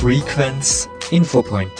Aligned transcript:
Frequenz 0.00 0.88
Infopoint. 1.10 1.72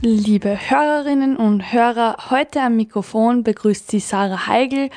Liebe 0.00 0.56
Hörerinnen 0.70 1.36
und 1.36 1.72
Hörer, 1.72 2.16
heute 2.30 2.60
am 2.60 2.76
Mikrofon 2.76 3.42
begrüßt 3.42 3.90
Sie 3.90 3.98
Sarah 3.98 4.46
Heigl. 4.46 4.90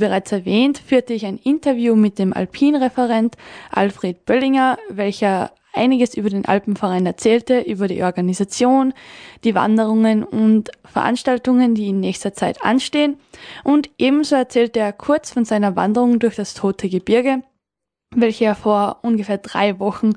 Bereits 0.00 0.32
erwähnt, 0.32 0.78
führte 0.78 1.14
ich 1.14 1.24
ein 1.24 1.38
Interview 1.38 1.94
mit 1.94 2.18
dem 2.18 2.32
Alpinreferent 2.32 3.36
Alfred 3.70 4.24
Böllinger, 4.24 4.78
welcher 4.88 5.52
einiges 5.72 6.14
über 6.14 6.30
den 6.30 6.44
Alpenverein 6.44 7.06
erzählte, 7.06 7.60
über 7.60 7.88
die 7.88 8.02
Organisation, 8.02 8.92
die 9.44 9.54
Wanderungen 9.54 10.24
und 10.24 10.70
Veranstaltungen, 10.84 11.74
die 11.74 11.88
in 11.88 12.00
nächster 12.00 12.34
Zeit 12.34 12.62
anstehen. 12.62 13.18
Und 13.62 13.90
ebenso 13.98 14.34
erzählte 14.34 14.80
er 14.80 14.92
kurz 14.92 15.30
von 15.30 15.44
seiner 15.44 15.76
Wanderung 15.76 16.18
durch 16.18 16.36
das 16.36 16.54
Tote 16.54 16.88
Gebirge, 16.88 17.42
welche 18.14 18.46
er 18.46 18.56
vor 18.56 18.98
ungefähr 19.02 19.38
drei 19.38 19.78
Wochen 19.78 20.14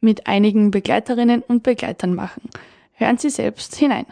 mit 0.00 0.26
einigen 0.26 0.70
Begleiterinnen 0.70 1.42
und 1.42 1.62
Begleitern 1.62 2.14
machen. 2.14 2.42
Hören 2.92 3.18
Sie 3.18 3.30
selbst 3.30 3.76
hinein. 3.76 4.06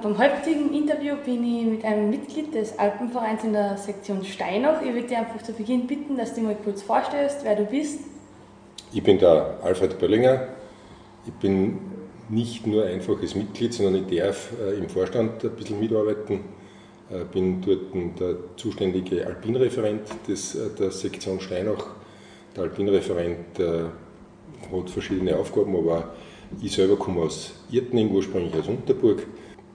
Beim 0.00 0.16
heutigen 0.16 0.72
Interview 0.72 1.16
bin 1.24 1.42
ich 1.42 1.66
mit 1.66 1.84
einem 1.84 2.10
Mitglied 2.10 2.54
des 2.54 2.78
Alpenvereins 2.78 3.42
in 3.42 3.52
der 3.52 3.76
Sektion 3.76 4.24
Steinach. 4.24 4.80
Ich 4.80 4.92
würde 4.92 5.08
dich 5.08 5.16
einfach 5.16 5.42
zu 5.42 5.52
Beginn 5.52 5.88
bitten, 5.88 6.16
dass 6.16 6.34
du 6.34 6.42
mal 6.42 6.56
kurz 6.62 6.82
vorstellst, 6.82 7.38
wer 7.42 7.56
du 7.56 7.64
bist. 7.64 8.00
Ich 8.92 9.02
bin 9.02 9.18
der 9.18 9.58
Alfred 9.60 9.98
Böllinger. 9.98 10.48
Ich 11.26 11.32
bin 11.32 11.78
nicht 12.28 12.64
nur 12.64 12.84
einfaches 12.84 13.34
Mitglied, 13.34 13.74
sondern 13.74 14.06
ich 14.08 14.18
darf 14.18 14.52
äh, 14.60 14.78
im 14.78 14.88
Vorstand 14.88 15.44
ein 15.44 15.50
bisschen 15.50 15.80
mitarbeiten. 15.80 16.40
Äh, 17.10 17.24
bin 17.32 17.60
dort 17.60 18.20
der 18.20 18.36
zuständige 18.56 19.26
Alpinreferent 19.26 20.02
des, 20.28 20.54
äh, 20.54 20.70
der 20.78 20.92
Sektion 20.92 21.40
Steinach. 21.40 21.86
Der 22.54 22.64
Alpinreferent 22.64 23.58
hat 23.58 24.90
verschiedene 24.90 25.36
Aufgaben, 25.36 25.76
aber 25.76 26.14
ich 26.62 26.72
selber 26.72 26.96
komme 26.96 27.22
aus 27.22 27.52
Irtning, 27.70 28.10
ursprünglich 28.10 28.54
aus 28.56 28.68
Unterburg 28.68 29.26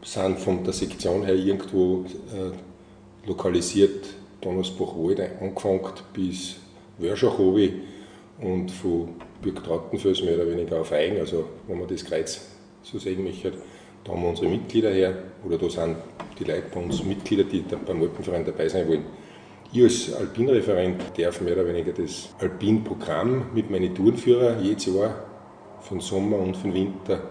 sind 0.04 0.40
von 0.40 0.64
der 0.64 0.74
Sektion 0.74 1.24
her 1.24 1.36
irgendwo 1.36 2.06
äh, 2.34 3.28
lokalisiert, 3.28 4.08
Donnersbach-Wald 4.42 5.22
angefangen 5.42 5.82
bis 6.14 6.58
Wörschach 6.98 7.40
und 7.40 8.72
von 8.72 9.10
Burg 9.42 9.64
Trautenfels 9.64 10.22
mehr 10.22 10.36
oder 10.36 10.50
weniger 10.50 10.82
auf 10.82 10.92
Eigen, 10.92 11.20
also 11.20 11.46
wenn 11.68 11.80
man 11.80 11.88
das 11.88 12.04
Kreuz 12.04 12.42
so 12.82 13.00
sehen 13.00 13.24
möchte, 13.24 13.54
da 14.04 14.12
haben 14.12 14.22
wir 14.22 14.30
unsere 14.30 14.50
Mitglieder 14.50 14.92
her, 14.92 15.16
oder 15.46 15.58
da 15.58 15.70
sind 15.70 15.96
die 16.38 16.44
Leute 16.44 16.64
bei 16.74 16.82
uns 16.82 17.04
Mitglieder, 17.04 17.46
die 17.46 17.62
beim 17.62 18.02
Alpenverein 18.02 18.46
dabei 18.46 18.68
sein 18.68 18.88
wollen. 18.88 19.06
Ich 19.72 19.84
als 19.84 20.14
Alpinreferent 20.14 21.02
darf 21.18 21.42
mehr 21.42 21.54
oder 21.54 21.68
weniger 21.68 21.94
das 21.94 22.30
Alpinprogramm 22.40 23.46
mit 23.56 23.72
meinen 23.72 23.96
Tourenführern 23.96 24.64
jedes 24.64 24.86
Jahr 24.86 25.16
für 25.82 25.96
den 25.96 26.02
Sommer 26.02 26.38
und 26.38 26.56
für 26.58 26.68
den 26.68 26.74
Winter 26.76 27.22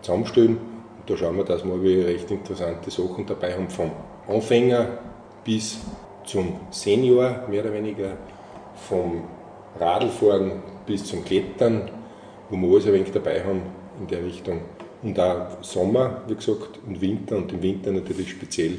zusammenstellen 0.00 0.73
da 1.06 1.16
schauen 1.16 1.36
wir, 1.36 1.44
dass 1.44 1.64
wir 1.64 2.06
recht 2.06 2.30
interessante 2.30 2.90
Sachen 2.90 3.26
dabei 3.26 3.54
haben, 3.54 3.68
vom 3.68 3.90
Anfänger 4.28 4.98
bis 5.44 5.78
zum 6.24 6.60
Senior, 6.70 7.44
mehr 7.48 7.62
oder 7.62 7.74
weniger, 7.74 8.16
vom 8.88 9.24
Radlfahren 9.78 10.62
bis 10.86 11.04
zum 11.04 11.24
Klettern, 11.24 11.90
wo 12.48 12.56
wir 12.56 12.68
alles 12.68 12.86
ein 12.86 12.94
wenig 12.94 13.12
dabei 13.12 13.44
haben 13.44 13.62
in 14.00 14.06
der 14.06 14.24
Richtung. 14.24 14.60
Und 15.02 15.18
auch 15.20 15.62
Sommer, 15.62 16.22
wie 16.26 16.34
gesagt, 16.34 16.80
und 16.86 17.00
Winter 17.00 17.36
und 17.36 17.52
im 17.52 17.62
Winter 17.62 17.92
natürlich 17.92 18.30
speziell 18.30 18.78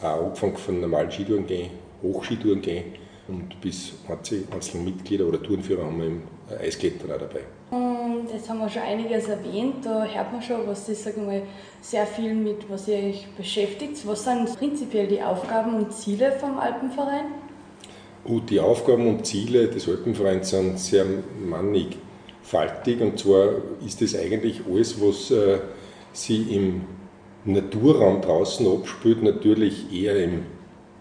auch 0.00 0.24
angefangen 0.24 0.56
von 0.56 0.80
normalen 0.80 1.10
Skitouren 1.10 1.46
gehen, 1.46 1.70
Hochskitouren 2.02 2.62
gehen 2.62 2.84
und 3.28 3.60
bis 3.60 3.94
einzelne 4.08 4.84
Mitglieder 4.84 5.26
oder 5.26 5.42
Tourenführer 5.42 5.84
haben 5.84 5.98
wir 5.98 6.06
im 6.06 6.22
Eiskletterer 6.50 7.18
dabei. 7.18 7.40
Und 7.70 8.28
jetzt 8.32 8.48
haben 8.48 8.58
wir 8.58 8.68
schon 8.68 8.82
einiges 8.82 9.28
erwähnt, 9.28 9.84
da 9.84 10.04
hört 10.04 10.32
man 10.32 10.42
schon, 10.42 10.66
was 10.66 10.86
das 10.86 11.04
sagen 11.04 11.30
wir, 11.30 11.42
sehr 11.80 12.06
viel 12.06 12.34
mit, 12.34 12.68
was 12.70 12.86
ihr 12.88 12.98
euch 12.98 13.26
beschäftigt. 13.36 14.06
Was 14.06 14.24
sind 14.24 14.56
prinzipiell 14.58 15.06
die 15.06 15.22
Aufgaben 15.22 15.74
und 15.74 15.92
Ziele 15.92 16.32
vom 16.32 16.58
Alpenverein? 16.58 17.26
Oh, 18.26 18.40
die 18.40 18.60
Aufgaben 18.60 19.06
und 19.06 19.26
Ziele 19.26 19.68
des 19.68 19.88
Alpenvereins 19.88 20.50
sind 20.50 20.78
sehr 20.78 21.04
mannigfaltig 21.46 23.00
und 23.00 23.18
zwar 23.18 23.50
ist 23.84 24.00
das 24.00 24.14
eigentlich 24.14 24.62
alles, 24.70 25.00
was 25.00 25.30
äh, 25.30 25.58
sie 26.12 26.42
im 26.54 26.82
Naturraum 27.44 28.22
draußen 28.22 28.66
abspielt, 28.66 29.22
natürlich 29.22 29.92
eher 29.92 30.24
im 30.24 30.46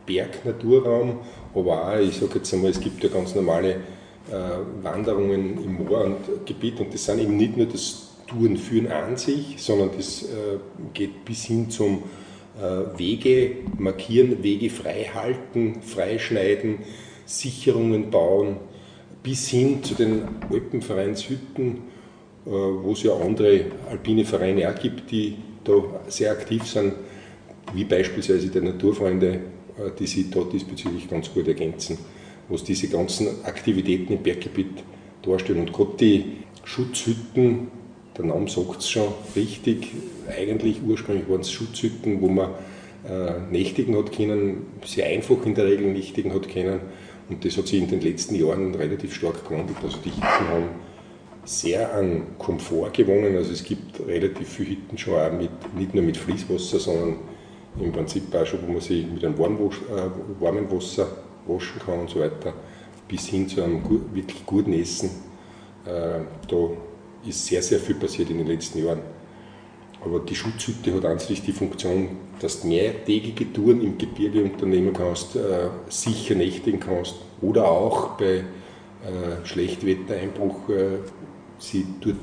Bergnaturraum, 0.05 1.19
aber 1.55 1.93
auch, 1.93 1.99
ich 1.99 2.17
sage 2.17 2.39
jetzt 2.39 2.53
einmal, 2.53 2.71
es 2.71 2.81
gibt 2.81 3.01
ja 3.01 3.09
ganz 3.09 3.35
normale 3.35 3.69
äh, 3.69 3.79
Wanderungen 4.81 5.63
im 5.63 5.73
Moor 5.85 6.05
und 6.05 6.45
Gebiet 6.45 6.79
und 6.79 6.93
das 6.93 7.05
sind 7.05 7.19
eben 7.19 7.35
nicht 7.35 7.57
nur 7.57 7.65
das 7.65 8.09
Tourenführen 8.27 8.87
an 8.91 9.17
sich, 9.17 9.55
sondern 9.57 9.89
das 9.95 10.23
äh, 10.23 10.57
geht 10.93 11.25
bis 11.25 11.43
hin 11.45 11.69
zum 11.69 12.03
äh, 12.57 12.97
Wege 12.97 13.57
markieren, 13.77 14.41
Wege 14.41 14.69
frei 14.69 15.09
halten, 15.13 15.81
freischneiden, 15.81 16.79
Sicherungen 17.25 18.11
bauen, 18.11 18.57
bis 19.21 19.47
hin 19.49 19.83
zu 19.83 19.93
den 19.95 20.23
Alpenvereinshütten, 20.51 21.93
wo 22.43 22.91
es 22.91 23.03
ja 23.03 23.15
andere 23.15 23.67
alpine 23.89 24.25
Vereine 24.25 24.69
auch 24.69 24.77
gibt, 24.77 25.09
die 25.11 25.37
da 25.63 25.71
sehr 26.09 26.33
aktiv 26.33 26.65
sind, 26.65 26.95
wie 27.73 27.85
beispielsweise 27.85 28.49
der 28.49 28.63
Naturfreunde, 28.63 29.39
die 29.97 30.07
sich 30.07 30.29
da 30.29 30.41
diesbezüglich 30.41 31.09
ganz 31.09 31.33
gut 31.33 31.47
ergänzen 31.47 31.97
was 32.49 32.63
diese 32.63 32.87
ganzen 32.87 33.43
Aktivitäten 33.45 34.13
im 34.13 34.23
Berggebiet 34.23 34.83
darstellen. 35.21 35.61
Und 35.61 35.73
gerade 35.73 35.97
die 35.99 36.37
Schutzhütten, 36.63 37.67
der 38.17 38.25
Name 38.25 38.49
sagt 38.49 38.79
es 38.79 38.89
schon 38.89 39.07
richtig, 39.35 39.91
eigentlich 40.27 40.81
ursprünglich 40.85 41.27
waren 41.29 41.41
es 41.41 41.51
Schutzhütten, 41.51 42.21
wo 42.21 42.27
man 42.27 42.51
äh, 43.07 43.39
nächtigen 43.51 43.97
hat 43.97 44.11
können, 44.11 44.65
sehr 44.85 45.07
einfach 45.07 45.45
in 45.45 45.55
der 45.55 45.65
Regel 45.65 45.91
nächtigen 45.91 46.33
hat 46.33 46.47
können. 46.49 46.79
Und 47.29 47.43
das 47.43 47.57
hat 47.57 47.67
sich 47.67 47.79
in 47.79 47.87
den 47.87 48.01
letzten 48.01 48.35
Jahren 48.35 48.75
relativ 48.75 49.13
stark 49.15 49.47
gewandelt. 49.47 49.77
Also 49.81 49.97
die 50.03 50.11
Hütten 50.11 50.47
haben 50.49 50.69
sehr 51.45 51.93
an 51.93 52.37
Komfort 52.37 52.91
gewonnen. 52.93 53.35
Also 53.35 53.51
es 53.51 53.63
gibt 53.63 54.05
relativ 54.07 54.47
viele 54.47 54.71
Hütten 54.71 54.97
schon 54.97 55.15
auch 55.15 55.31
mit, 55.31 55.49
nicht 55.75 55.93
nur 55.93 56.03
mit 56.03 56.17
Fließwasser, 56.17 56.79
sondern 56.79 57.15
im 57.79 57.91
Prinzip 57.91 58.33
auch 58.35 58.45
schon, 58.45 58.59
wo 58.65 58.71
man 58.71 58.81
sich 58.81 59.05
mit 59.07 59.23
einem 59.25 59.37
warmen, 59.37 59.57
äh, 59.57 60.41
warmen 60.41 60.71
Wasser 60.71 61.07
waschen 61.47 61.81
kann 61.85 61.99
und 62.01 62.09
so 62.09 62.19
weiter, 62.19 62.53
bis 63.07 63.27
hin 63.27 63.47
zu 63.47 63.63
einem 63.63 63.81
wirklich 64.13 64.45
guten 64.45 64.73
Essen. 64.73 65.09
Äh, 65.85 66.21
da 66.47 66.69
ist 67.27 67.45
sehr, 67.45 67.61
sehr 67.61 67.79
viel 67.79 67.95
passiert 67.95 68.29
in 68.29 68.37
den 68.37 68.47
letzten 68.47 68.83
Jahren. 68.83 69.01
Aber 70.03 70.19
die 70.19 70.35
Schutzhütte 70.35 70.93
hat 70.95 71.05
an 71.05 71.17
die 71.17 71.51
Funktion, 71.53 72.09
dass 72.39 72.61
du 72.61 72.67
mehrtägige 72.67 73.51
Touren 73.53 73.81
im 73.81 73.97
Gebirge 73.97 74.43
unternehmen 74.43 74.93
kannst, 74.93 75.35
äh, 75.35 75.69
sicher 75.89 76.35
nächtigen 76.35 76.79
kannst 76.79 77.15
oder 77.41 77.69
auch 77.69 78.17
bei 78.17 78.35
äh, 78.35 79.45
Schlechtwettereinbruch 79.45 80.69
sie 81.59 81.85
dort 82.01 82.17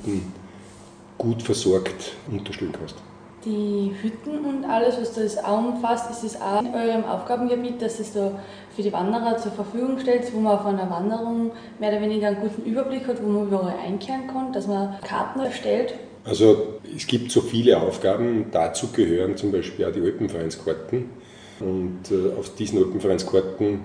gut 1.16 1.42
versorgt 1.42 2.16
unterstellen 2.30 2.72
kannst 2.72 2.96
die 3.44 3.92
Hütten 4.02 4.44
und 4.44 4.64
alles, 4.64 5.00
was 5.00 5.14
das 5.14 5.38
auch 5.38 5.58
umfasst, 5.58 6.10
ist 6.10 6.24
es 6.24 6.40
auch 6.40 6.60
in 6.60 6.74
eurem 6.74 7.04
Aufgabengebiet, 7.04 7.80
dass 7.80 7.98
es 7.98 8.12
da 8.12 8.32
für 8.74 8.82
die 8.82 8.92
Wanderer 8.92 9.38
zur 9.38 9.52
Verfügung 9.52 9.98
stellt, 9.98 10.32
wo 10.34 10.40
man 10.40 10.58
auf 10.58 10.66
einer 10.66 10.90
Wanderung 10.90 11.52
mehr 11.78 11.90
oder 11.90 12.00
weniger 12.02 12.28
einen 12.28 12.40
guten 12.40 12.64
Überblick 12.64 13.06
hat, 13.06 13.22
wo 13.22 13.28
man 13.28 13.46
überall 13.46 13.74
einkehren 13.78 14.26
kann, 14.26 14.52
dass 14.52 14.66
man 14.66 14.96
Karten 15.02 15.40
erstellt? 15.40 15.94
Also 16.24 16.78
es 16.94 17.06
gibt 17.06 17.30
so 17.30 17.40
viele 17.40 17.80
Aufgaben, 17.80 18.46
dazu 18.52 18.88
gehören 18.88 19.36
zum 19.36 19.52
Beispiel 19.52 19.86
auch 19.86 19.92
die 19.92 20.00
Alpenvereinskarten. 20.00 21.08
Und 21.60 22.10
äh, 22.10 22.38
auf 22.38 22.54
diesen 22.54 22.78
Alpenvereinskarten 22.78 23.80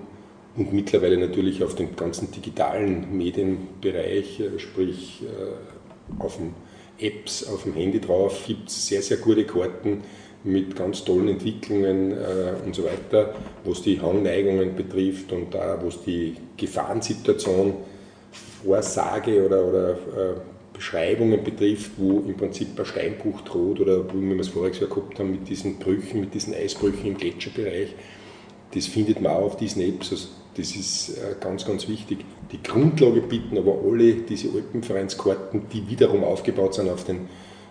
und 0.57 0.73
mittlerweile 0.73 1.17
natürlich 1.17 1.63
auf 1.63 1.75
dem 1.75 1.95
ganzen 1.95 2.31
digitalen 2.31 3.17
Medienbereich, 3.17 4.39
äh, 4.39 4.59
sprich 4.59 5.23
äh, 5.23 6.23
auf 6.23 6.37
dem 6.37 6.53
Apps 7.05 7.47
auf 7.47 7.63
dem 7.63 7.73
Handy 7.73 7.99
drauf, 7.99 8.43
gibt 8.45 8.69
es 8.69 8.87
sehr, 8.87 9.01
sehr 9.01 9.17
gute 9.17 9.45
Karten 9.45 10.03
mit 10.43 10.75
ganz 10.75 11.03
tollen 11.03 11.29
Entwicklungen 11.29 12.11
äh, 12.11 12.53
und 12.63 12.75
so 12.75 12.83
weiter, 12.83 13.33
was 13.63 13.81
die 13.81 13.99
Hangneigungen 13.99 14.75
betrifft 14.75 15.31
und 15.31 15.53
da, 15.53 15.79
was 15.83 16.03
die 16.03 16.35
Gefahrensituation, 16.55 17.73
Vorsage 18.63 19.45
oder, 19.45 19.65
oder 19.65 19.91
äh, 19.91 20.33
Beschreibungen 20.73 21.43
betrifft, 21.43 21.91
wo 21.97 22.19
im 22.19 22.35
Prinzip 22.35 22.77
ein 22.77 22.85
Steinbruch 22.85 23.41
droht 23.41 23.79
oder 23.79 24.05
wo 24.13 24.19
wir 24.19 24.39
es 24.39 24.49
voriges 24.49 24.81
Jahr 24.81 24.89
gehabt 24.89 25.17
haben 25.19 25.31
mit 25.31 25.47
diesen 25.47 25.79
Brüchen, 25.79 26.19
mit 26.19 26.33
diesen 26.33 26.53
Eisbrüchen 26.53 27.05
im 27.05 27.17
Gletscherbereich, 27.17 27.95
das 28.73 28.87
findet 28.87 29.21
man 29.21 29.33
auch 29.33 29.43
auf 29.43 29.57
diesen 29.57 29.81
Apps. 29.81 30.11
Also 30.11 30.27
das 30.57 30.75
ist 30.75 31.17
äh, 31.17 31.35
ganz, 31.39 31.65
ganz 31.65 31.87
wichtig. 31.87 32.25
Die 32.51 32.61
Grundlage 32.61 33.21
bieten 33.21 33.57
aber 33.57 33.77
alle 33.85 34.13
diese 34.13 34.49
Alpenvereinskarten, 34.49 35.63
die 35.71 35.89
wiederum 35.89 36.23
aufgebaut 36.23 36.75
sind 36.75 36.89
auf 36.89 37.03
den 37.03 37.27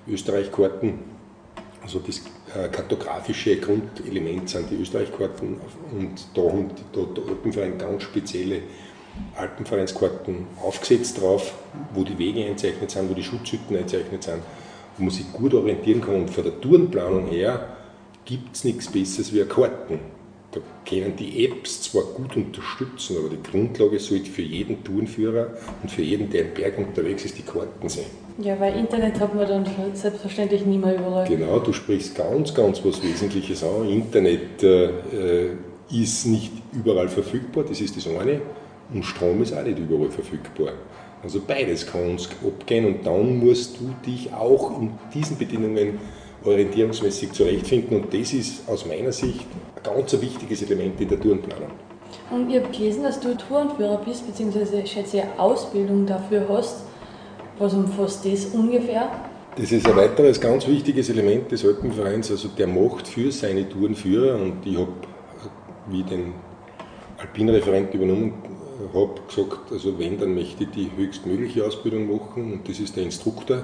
Österreich-Karten. 0.09 0.99
Also 1.83 1.99
das 1.99 2.19
äh, 2.55 2.69
kartografische 2.69 3.57
Grundelement 3.57 4.49
sind 4.49 4.71
die 4.71 4.77
Österreich-Karten 4.77 5.59
und 5.93 6.27
da 6.35 6.43
haben 6.43 6.71
der 6.95 7.25
Alpenverein 7.29 7.79
ganz 7.79 8.03
spezielle 8.03 8.63
Alpenvereinskarten 9.37 10.47
aufgesetzt 10.63 11.21
drauf, 11.21 11.55
wo 11.93 12.05
die 12.05 12.19
Wege 12.19 12.45
einzeichnet 12.47 12.91
sind, 12.91 13.09
wo 13.11 13.15
die 13.15 13.23
Schutzhütten 13.23 13.77
einzeichnet 13.77 14.23
sind, 14.23 14.43
wo 14.97 15.05
man 15.05 15.13
sich 15.13 15.31
gut 15.33 15.55
orientieren 15.55 16.01
kann. 16.01 16.17
Und 16.17 16.31
von 16.31 16.45
der 16.45 16.61
Tourenplanung 16.61 17.27
her 17.27 17.77
gibt 18.25 18.57
es 18.57 18.65
nichts 18.65 18.91
Besseres 18.91 19.33
wie 19.33 19.45
Karten. 19.45 20.01
Da 20.55 20.61
können 20.89 21.17
die 21.17 21.47
Apps 21.47 21.83
zwar 21.83 22.05
gut 22.05 22.37
unterstützen, 22.37 23.17
aber 23.19 23.29
die 23.29 23.43
Grundlage 23.43 23.99
sollte 23.99 24.31
für 24.31 24.43
jeden 24.43 24.85
Tourenführer 24.85 25.49
und 25.83 25.91
für 25.91 26.03
jeden, 26.03 26.31
der 26.31 26.43
im 26.43 26.55
Berg 26.55 26.79
unterwegs 26.79 27.25
ist, 27.25 27.37
die 27.37 27.43
Karten 27.43 27.89
sein. 27.89 28.05
Ja, 28.39 28.59
weil 28.61 28.77
Internet 28.77 29.19
hat 29.19 29.35
man 29.35 29.49
dann 29.49 29.67
selbstverständlich 29.95 30.65
nicht 30.65 30.85
mehr 30.85 30.95
überall. 30.97 31.27
Genau, 31.27 31.59
du 31.59 31.73
sprichst 31.73 32.15
ganz, 32.15 32.55
ganz 32.55 32.85
was 32.85 33.03
Wesentliches 33.03 33.65
an. 33.65 33.89
Internet 33.89 34.63
äh, 34.63 34.91
ist 35.91 36.27
nicht 36.27 36.53
überall 36.73 37.09
verfügbar, 37.09 37.65
das 37.69 37.81
ist 37.81 37.97
das 37.97 38.07
eine. 38.07 38.41
Und 38.93 39.05
Strom 39.05 39.43
ist 39.43 39.53
auch 39.53 39.65
nicht 39.65 39.79
überall 39.81 40.11
verfügbar. 40.11 40.75
Also 41.25 41.41
beides 41.45 41.87
kann 41.87 42.11
uns 42.11 42.29
abgehen 42.47 42.87
und 42.87 43.07
dann 43.07 43.39
musst 43.39 43.81
du 43.81 43.93
dich 44.07 44.33
auch 44.33 44.79
in 44.81 44.93
diesen 45.13 45.37
Bedingungen 45.37 45.99
orientierungsmäßig 46.45 47.33
zurechtfinden 47.33 47.97
und 48.01 48.13
das 48.13 48.33
ist 48.33 48.69
aus 48.69 48.87
meiner 48.87 49.13
Sicht 49.13 49.47
ein 49.77 49.83
ganz 49.83 50.13
wichtiges 50.21 50.63
Element 50.63 51.01
in 51.01 51.09
der 51.09 51.21
Tourenplanung. 51.21 51.71
Und 52.31 52.51
ich 52.51 52.57
habe 52.57 52.71
gelesen, 52.71 53.03
dass 53.03 53.21
du 53.21 53.37
Tourenführer 53.37 54.01
bist, 54.05 54.27
beziehungsweise 54.27 54.81
ich 54.81 54.91
schätze 54.91 55.23
eine 55.23 55.39
Ausbildung 55.39 56.07
dafür 56.07 56.47
hast. 56.49 56.85
Was 57.59 57.75
umfasst 57.75 58.25
das 58.25 58.47
ungefähr? 58.47 59.11
Das 59.57 59.71
ist 59.71 59.87
ein 59.87 59.97
weiteres 59.97 60.41
ganz 60.41 60.67
wichtiges 60.67 61.11
Element 61.11 61.53
des 61.53 61.65
Alpenvereins. 61.65 62.31
Also 62.31 62.49
der 62.49 62.67
macht 62.67 63.07
für 63.07 63.31
seine 63.31 63.69
Tourenführer 63.69 64.35
und 64.35 64.67
ich 64.67 64.77
habe, 64.77 64.93
wie 65.89 66.03
den 66.03 66.35
Alpinreferent 67.19 67.95
übernommen 67.95 68.35
habe, 68.93 69.15
gesagt, 69.29 69.71
also 69.71 69.99
wenn, 69.99 70.19
dann 70.19 70.35
möchte 70.35 70.65
ich 70.65 70.71
die 70.71 70.91
höchstmögliche 70.97 71.65
Ausbildung 71.65 72.13
machen 72.13 72.53
und 72.53 72.69
das 72.69 72.81
ist 72.81 72.97
der 72.97 73.05
Instruktor. 73.05 73.63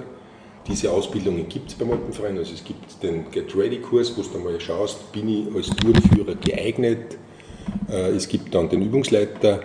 Diese 0.66 0.90
Ausbildungen 0.90 1.48
gibt 1.48 1.70
es 1.70 1.74
beim 1.74 1.90
Alpenverein. 1.90 2.38
Also 2.38 2.54
es 2.54 2.62
gibt 2.62 3.02
den 3.02 3.30
Get 3.30 3.56
Ready 3.56 3.78
Kurs, 3.78 4.16
wo 4.16 4.22
du 4.22 4.38
mal 4.38 4.60
schaust, 4.60 5.10
bin 5.12 5.28
ich 5.28 5.54
als 5.54 5.68
Tourenführer 5.76 6.34
geeignet. 6.34 7.18
Äh, 7.88 8.10
es 8.10 8.28
gibt 8.28 8.54
dann 8.54 8.68
den 8.68 8.82
Übungsleiter 8.82 9.60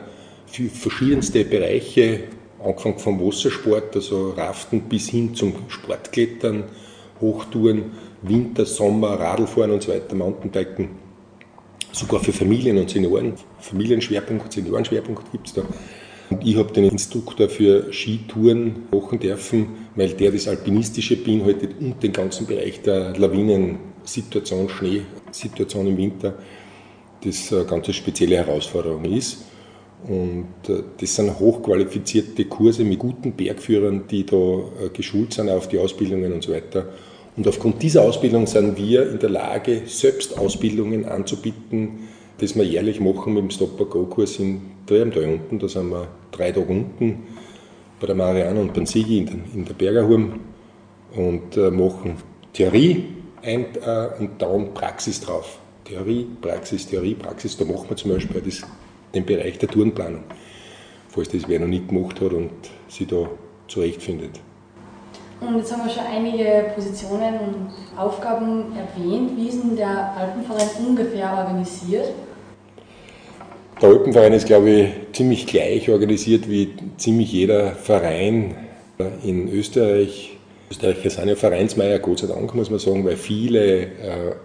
für 0.47 0.69
verschiedenste 0.69 1.43
Bereiche, 1.43 2.23
angefangen 2.63 2.97
vom 2.97 3.19
Wassersport, 3.19 3.95
also 3.95 4.31
Raften 4.31 4.81
bis 4.83 5.09
hin 5.09 5.35
zum 5.35 5.53
Sportklettern, 5.67 6.63
Hochtouren, 7.19 7.91
Winter, 8.21 8.65
Sommer, 8.65 9.19
Radlfahren 9.19 9.71
und 9.71 9.83
so 9.83 9.91
weiter, 9.91 10.15
Mountainbiken. 10.15 10.89
Sogar 11.91 12.19
für 12.19 12.33
Familien 12.33 12.77
und 12.77 12.89
Senioren. 12.89 13.33
Familienschwerpunkt, 13.59 14.51
Seniorenschwerpunkt 14.51 15.31
gibt 15.31 15.47
es 15.47 15.53
da. 15.53 15.63
Und 16.29 16.45
ich 16.45 16.55
habe 16.55 16.73
den 16.73 16.85
Instruktor 16.85 17.49
für 17.49 17.93
Skitouren 17.93 18.87
machen 18.91 19.19
dürfen, 19.19 19.67
weil 19.95 20.09
der 20.09 20.31
das 20.31 20.47
Alpinistische 20.47 21.17
beinhaltet 21.17 21.71
und 21.79 22.01
den 22.01 22.13
ganzen 22.13 22.47
Bereich 22.47 22.81
der 22.81 23.15
Lawinensituation, 23.17 24.69
Schneesituation 24.69 25.87
im 25.87 25.97
Winter, 25.97 26.35
das 27.23 27.53
eine 27.53 27.65
ganz 27.65 27.93
spezielle 27.93 28.37
Herausforderung 28.37 29.05
ist. 29.05 29.45
Und 30.07 30.47
äh, 30.67 30.83
das 30.99 31.15
sind 31.15 31.39
hochqualifizierte 31.39 32.45
Kurse 32.45 32.83
mit 32.83 32.99
guten 32.99 33.31
Bergführern, 33.31 34.03
die 34.09 34.25
da 34.25 34.35
äh, 34.35 34.89
geschult 34.93 35.33
sind 35.33 35.49
auf 35.49 35.67
die 35.67 35.79
Ausbildungen 35.79 36.33
und 36.33 36.43
so 36.43 36.51
weiter. 36.51 36.89
Und 37.37 37.47
aufgrund 37.47 37.81
dieser 37.81 38.03
Ausbildung 38.03 38.47
sind 38.47 38.77
wir 38.77 39.09
in 39.11 39.19
der 39.19 39.29
Lage, 39.29 39.81
selbst 39.85 40.37
Ausbildungen 40.37 41.05
anzubieten, 41.05 42.07
das 42.37 42.55
wir 42.55 42.63
jährlich 42.63 42.99
machen 42.99 43.33
mit 43.33 43.43
dem 43.43 43.49
Stop-Go-Kurs 43.49 44.39
in 44.39 44.61
Triamtal 44.85 45.23
unten. 45.23 45.59
Da 45.59 45.67
sind 45.67 45.89
wir 45.89 46.07
drei 46.31 46.51
Tage 46.51 46.67
unten 46.67 47.23
bei 47.99 48.07
der 48.07 48.15
Marianne 48.15 48.59
und 48.59 48.73
beim 48.73 48.85
Sigi 48.85 49.19
in, 49.19 49.43
in 49.53 49.65
der 49.65 49.73
Bergerhurm 49.73 50.39
und 51.15 51.57
äh, 51.57 51.71
machen 51.71 52.17
Theorie 52.53 53.05
ein, 53.41 53.65
äh, 53.75 54.07
und 54.19 54.41
dann 54.41 54.73
Praxis 54.73 55.21
drauf. 55.21 55.59
Theorie, 55.85 56.27
Praxis, 56.41 56.87
Theorie, 56.87 57.15
Praxis. 57.15 57.55
Da 57.57 57.65
machen 57.65 57.85
wir 57.89 57.95
zum 57.95 58.11
Beispiel 58.11 58.41
das, 58.41 58.61
den 59.13 59.25
Bereich 59.25 59.57
der 59.59 59.69
Tourenplanung, 59.69 60.23
falls 61.09 61.29
das 61.29 61.47
wer 61.47 61.59
noch 61.59 61.67
nicht 61.67 61.87
gemacht 61.87 62.19
hat 62.21 62.33
und 62.33 62.51
sich 62.87 63.07
da 63.07 63.29
zurechtfindet. 63.67 64.39
Und 65.41 65.57
jetzt 65.57 65.71
haben 65.71 65.83
wir 65.83 65.91
schon 65.91 66.05
einige 66.05 66.71
Positionen 66.73 67.39
und 67.39 67.97
Aufgaben 67.97 68.73
erwähnt. 68.75 69.31
Wie 69.37 69.47
ist 69.47 69.61
denn 69.61 69.75
der 69.75 70.13
Alpenverein 70.17 70.69
ungefähr 70.87 71.31
organisiert? 71.33 72.11
Der 73.81 73.89
Alpenverein 73.89 74.31
ist, 74.31 74.47
glaube 74.47 74.69
ich, 74.69 74.89
ziemlich 75.11 75.47
gleich 75.47 75.89
organisiert 75.89 76.49
wie 76.49 76.69
ziemlich 76.95 77.33
jeder 77.33 77.71
Verein 77.71 78.55
in 79.23 79.51
Österreich. 79.51 80.37
Österreicher 80.71 81.09
sind 81.09 81.27
ja 81.27 81.35
Vereinsmeier, 81.35 81.99
Gott 81.99 82.19
sei 82.19 82.27
Dank, 82.27 82.55
muss 82.55 82.69
man 82.69 82.79
sagen, 82.79 83.03
weil 83.05 83.17
viele 83.17 83.81
äh, 83.83 83.87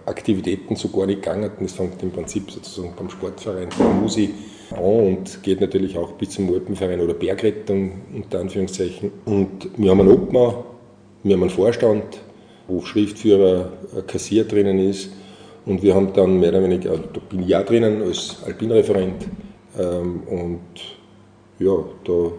Aktivitäten 0.05 0.75
so 0.75 0.89
gar 0.89 1.05
nicht 1.05 1.23
gegangen 1.23 1.49
sind. 1.57 1.69
Das 1.69 1.71
fängt 1.71 2.03
im 2.03 2.11
Prinzip 2.11 2.51
sozusagen 2.51 2.93
beim 2.95 3.09
Sportverein, 3.09 3.69
beim 3.79 4.01
Musi 4.01 4.31
an 4.71 4.83
und 4.83 5.41
geht 5.43 5.61
natürlich 5.61 5.97
auch 5.97 6.11
bis 6.11 6.31
zum 6.31 6.53
Alpenverein 6.53 6.99
oder 6.99 7.13
Bergrettung 7.13 8.01
unter 8.13 8.41
Anführungszeichen. 8.41 9.11
Und 9.25 9.69
wir 9.77 9.91
haben 9.91 10.01
einen 10.01 10.11
Obmann, 10.11 10.55
wir 11.23 11.35
haben 11.35 11.41
einen 11.41 11.49
Vorstand, 11.49 12.03
wo 12.67 12.81
Schriftführer, 12.81 13.71
Kassier 14.07 14.43
drinnen 14.43 14.77
ist 14.77 15.09
und 15.65 15.83
wir 15.83 15.95
haben 15.95 16.13
dann 16.13 16.39
mehr 16.39 16.49
oder 16.49 16.63
weniger, 16.63 16.91
also 16.91 17.03
da 17.13 17.19
bin 17.29 17.43
ich 17.43 17.55
auch 17.55 17.65
drinnen 17.65 18.01
als 18.01 18.37
Alpinreferent 18.45 19.27
ähm, 19.79 20.23
und 20.27 20.59
ja, 21.59 21.77
da, 22.03 22.31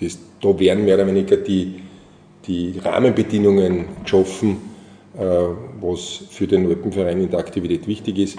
das, 0.00 0.18
da 0.40 0.58
werden 0.58 0.84
mehr 0.84 0.94
oder 0.94 1.06
weniger 1.06 1.36
die, 1.36 1.80
die 2.46 2.78
Rahmenbedingungen 2.82 3.86
geschaffen, 4.02 4.58
äh, 5.18 5.20
was 5.80 6.24
für 6.30 6.46
den 6.46 6.66
Alpenverein 6.66 7.20
in 7.20 7.30
der 7.30 7.40
Aktivität 7.40 7.86
wichtig 7.86 8.18
ist. 8.18 8.38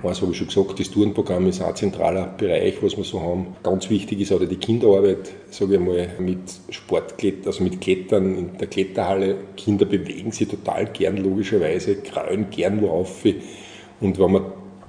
Eins 0.00 0.22
habe 0.22 0.30
ich 0.30 0.38
schon 0.38 0.46
gesagt, 0.46 0.78
das 0.78 0.90
Tourenprogramm 0.90 1.48
ist 1.48 1.60
ein 1.60 1.74
zentraler 1.74 2.26
Bereich, 2.26 2.80
was 2.82 2.96
wir 2.96 3.02
so 3.02 3.20
haben. 3.20 3.56
Ganz 3.64 3.90
wichtig 3.90 4.20
ist 4.20 4.30
auch 4.30 4.38
die 4.38 4.56
Kinderarbeit, 4.56 5.32
sage 5.50 5.74
ich 5.74 5.80
mal, 5.80 6.08
mit 6.20 6.38
Sportklettern, 6.70 7.46
also 7.46 7.64
mit 7.64 7.80
Klettern 7.80 8.38
in 8.38 8.58
der 8.58 8.68
Kletterhalle. 8.68 9.34
Kinder 9.56 9.86
bewegen 9.86 10.30
sich 10.30 10.46
total 10.46 10.86
gern, 10.86 11.16
logischerweise, 11.16 11.96
krallen 11.96 12.48
gern 12.48 12.80
wo 12.80 12.90
auf. 12.90 13.24
Und 14.00 14.18
wenn 14.20 14.32
man 14.32 14.44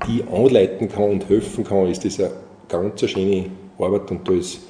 die 0.07 0.23
anleiten 0.31 0.89
kann 0.89 1.09
und 1.09 1.27
helfen 1.27 1.63
kann, 1.63 1.87
ist 1.87 2.05
das 2.05 2.19
eine 2.19 2.31
ganz 2.67 3.03
schöne 3.09 3.45
Arbeit. 3.79 4.11
Und 4.11 4.27
da 4.27 4.33
ist 4.33 4.61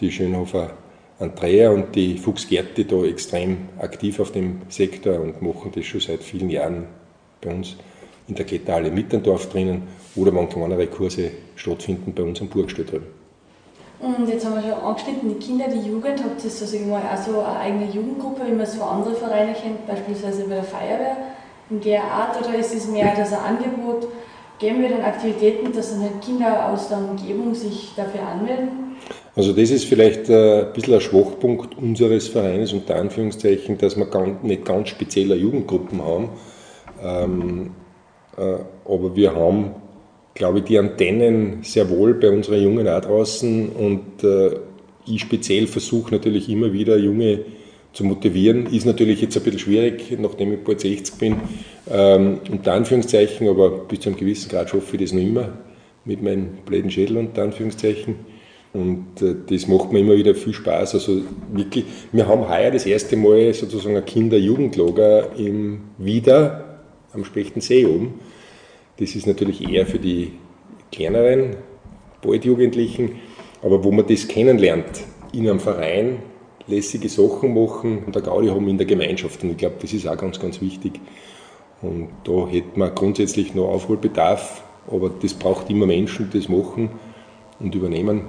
die 0.00 0.10
Schönhofer 0.10 0.72
Andrea 1.20 1.70
und 1.70 1.94
die 1.94 2.18
Fuchs 2.18 2.48
Gerti 2.48 2.84
da 2.86 3.04
extrem 3.04 3.68
aktiv 3.78 4.18
auf 4.18 4.32
dem 4.32 4.62
Sektor 4.68 5.20
und 5.20 5.40
machen 5.42 5.70
das 5.72 5.86
schon 5.86 6.00
seit 6.00 6.24
vielen 6.24 6.50
Jahren 6.50 6.86
bei 7.40 7.54
uns 7.54 7.76
in 8.28 8.34
der 8.34 8.44
Kletterhalle 8.44 8.90
Mitterndorf 8.90 9.48
drinnen 9.48 9.82
oder 10.16 10.34
wenn 10.34 10.48
kleinere 10.48 10.86
Kurse 10.86 11.30
stattfinden 11.54 12.12
bei 12.14 12.22
uns 12.22 12.40
am 12.40 12.48
Burgstall 12.48 12.84
drin. 12.84 13.02
Und 13.98 14.28
jetzt 14.28 14.44
haben 14.44 14.56
wir 14.56 14.62
schon 14.62 14.84
angeschnitten, 14.84 15.28
die 15.28 15.46
Kinder, 15.46 15.66
die 15.68 15.88
Jugend, 15.88 16.22
habt 16.22 16.44
ihr 16.44 16.50
so, 16.50 16.66
sagen 16.66 16.86
wir 16.86 16.98
mal, 16.98 17.02
auch 17.02 17.22
so 17.22 17.40
eine 17.40 17.58
eigene 17.58 17.90
Jugendgruppe, 17.90 18.42
wie 18.46 18.52
man 18.52 18.60
es 18.60 18.74
von 18.74 18.88
anderen 18.88 19.16
Vereinen 19.16 19.54
kennt, 19.54 19.86
beispielsweise 19.86 20.44
bei 20.44 20.56
der 20.56 20.64
Feuerwehr 20.64 21.16
in 21.70 21.80
der 21.80 22.04
Art, 22.04 22.38
oder 22.38 22.58
ist 22.58 22.74
es 22.74 22.88
mehr 22.88 23.14
das 23.16 23.32
ein 23.32 23.56
Angebot, 23.56 24.08
geben 24.58 24.82
wir 24.82 24.90
dann 24.90 25.02
Aktivitäten, 25.02 25.72
dass 25.72 25.92
dann 25.92 26.02
halt 26.02 26.20
Kinder 26.22 26.70
aus 26.70 26.88
der 26.88 26.98
Umgebung 26.98 27.54
sich 27.54 27.92
dafür 27.96 28.20
anmelden? 28.22 28.96
Also 29.34 29.52
das 29.52 29.70
ist 29.70 29.84
vielleicht 29.84 30.28
äh, 30.28 30.66
ein 30.66 30.72
bisschen 30.72 30.94
ein 30.94 31.00
Schwachpunkt 31.00 31.76
unseres 31.76 32.28
Vereines, 32.28 32.72
unter 32.72 32.96
Anführungszeichen, 32.96 33.78
dass 33.78 33.96
wir 33.96 34.06
nicht 34.42 34.64
ganz 34.64 34.90
spezielle 34.90 35.36
Jugendgruppen 35.36 36.02
haben. 36.02 36.28
Ähm, 37.02 37.70
äh, 37.70 37.85
aber 38.36 39.16
wir 39.16 39.34
haben, 39.34 39.70
glaube 40.34 40.58
ich, 40.58 40.64
die 40.64 40.78
Antennen 40.78 41.58
sehr 41.62 41.88
wohl 41.88 42.14
bei 42.14 42.30
unseren 42.30 42.62
Jungen 42.62 42.88
auch 42.88 43.00
draußen 43.00 43.70
und 43.70 44.22
äh, 44.24 44.56
ich 45.06 45.20
speziell 45.20 45.66
versuche 45.66 46.12
natürlich 46.12 46.48
immer 46.48 46.72
wieder 46.72 46.96
Junge 46.96 47.40
zu 47.92 48.04
motivieren. 48.04 48.66
Ist 48.66 48.84
natürlich 48.84 49.22
jetzt 49.22 49.36
ein 49.36 49.42
bisschen 49.42 49.60
schwierig, 49.60 50.16
nachdem 50.18 50.52
ich 50.52 50.64
bald 50.64 50.80
60 50.80 51.14
bin, 51.16 51.36
ähm, 51.90 52.40
unter 52.50 52.74
Anführungszeichen, 52.74 53.48
aber 53.48 53.70
bis 53.70 54.00
zu 54.00 54.10
einem 54.10 54.18
gewissen 54.18 54.48
Grad 54.50 54.70
schaffe 54.70 54.96
ich 54.96 55.02
das 55.02 55.12
noch 55.12 55.22
immer 55.22 55.48
mit 56.04 56.22
meinem 56.22 56.58
bläden 56.66 56.90
Schädel 56.90 57.16
unter 57.16 57.42
Anführungszeichen. 57.42 58.16
Und 58.72 59.22
äh, 59.22 59.34
das 59.48 59.66
macht 59.68 59.92
mir 59.92 60.00
immer 60.00 60.16
wieder 60.16 60.34
viel 60.34 60.52
Spaß. 60.52 60.94
Also 60.94 61.22
wirklich, 61.52 61.86
wir 62.12 62.28
haben 62.28 62.48
heuer 62.48 62.70
das 62.70 62.84
erste 62.84 63.16
Mal 63.16 63.54
sozusagen 63.54 63.96
ein 63.96 64.04
Kinder-Jugendlager 64.04 65.34
im 65.38 65.80
Wieder 65.96 66.75
am 67.16 67.24
Spechtensee 67.24 67.86
oben. 67.86 68.20
Das 68.98 69.14
ist 69.14 69.26
natürlich 69.26 69.68
eher 69.68 69.86
für 69.86 69.98
die 69.98 70.32
kleineren, 70.92 71.56
bald 72.22 72.44
Jugendlichen, 72.44 73.16
aber 73.62 73.84
wo 73.84 73.90
man 73.92 74.06
das 74.06 74.28
kennenlernt 74.28 75.04
in 75.32 75.48
einem 75.48 75.60
Verein, 75.60 76.18
lässige 76.66 77.08
Sachen 77.08 77.54
machen 77.54 78.04
und 78.04 78.16
eine 78.16 78.24
Gaudi 78.24 78.48
haben 78.48 78.68
in 78.68 78.78
der 78.78 78.86
Gemeinschaft. 78.86 79.42
Und 79.42 79.50
ich 79.50 79.56
glaube, 79.56 79.76
das 79.80 79.92
ist 79.92 80.06
auch 80.06 80.16
ganz, 80.16 80.40
ganz 80.40 80.60
wichtig. 80.60 81.00
Und 81.82 82.08
da 82.24 82.46
hätte 82.48 82.78
man 82.78 82.94
grundsätzlich 82.94 83.54
noch 83.54 83.68
Aufholbedarf, 83.68 84.64
aber 84.90 85.10
das 85.10 85.34
braucht 85.34 85.68
immer 85.70 85.86
Menschen, 85.86 86.30
die 86.30 86.38
das 86.38 86.48
machen 86.48 86.90
und 87.60 87.74
übernehmen 87.74 88.22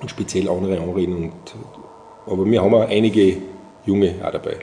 und 0.00 0.10
speziell 0.10 0.48
andere 0.48 0.80
anreden. 0.80 1.16
Und, 1.16 1.32
aber 2.26 2.46
wir 2.46 2.62
haben 2.62 2.74
auch 2.74 2.88
einige 2.88 3.38
Junge 3.84 4.14
auch 4.22 4.30
dabei. 4.30 4.58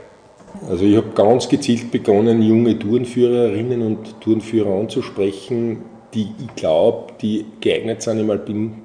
Also 0.69 0.85
ich 0.85 0.95
habe 0.95 1.09
ganz 1.09 1.47
gezielt 1.49 1.91
begonnen, 1.91 2.41
junge 2.41 2.77
Tourenführerinnen 2.77 3.81
und 3.81 4.21
Tourenführer 4.21 4.79
anzusprechen, 4.79 5.83
die 6.13 6.29
ich 6.39 6.55
glaube, 6.55 7.13
die 7.21 7.45
geeignet 7.59 8.01
sind 8.01 8.19
im 8.19 8.29
alpinen 8.29 8.83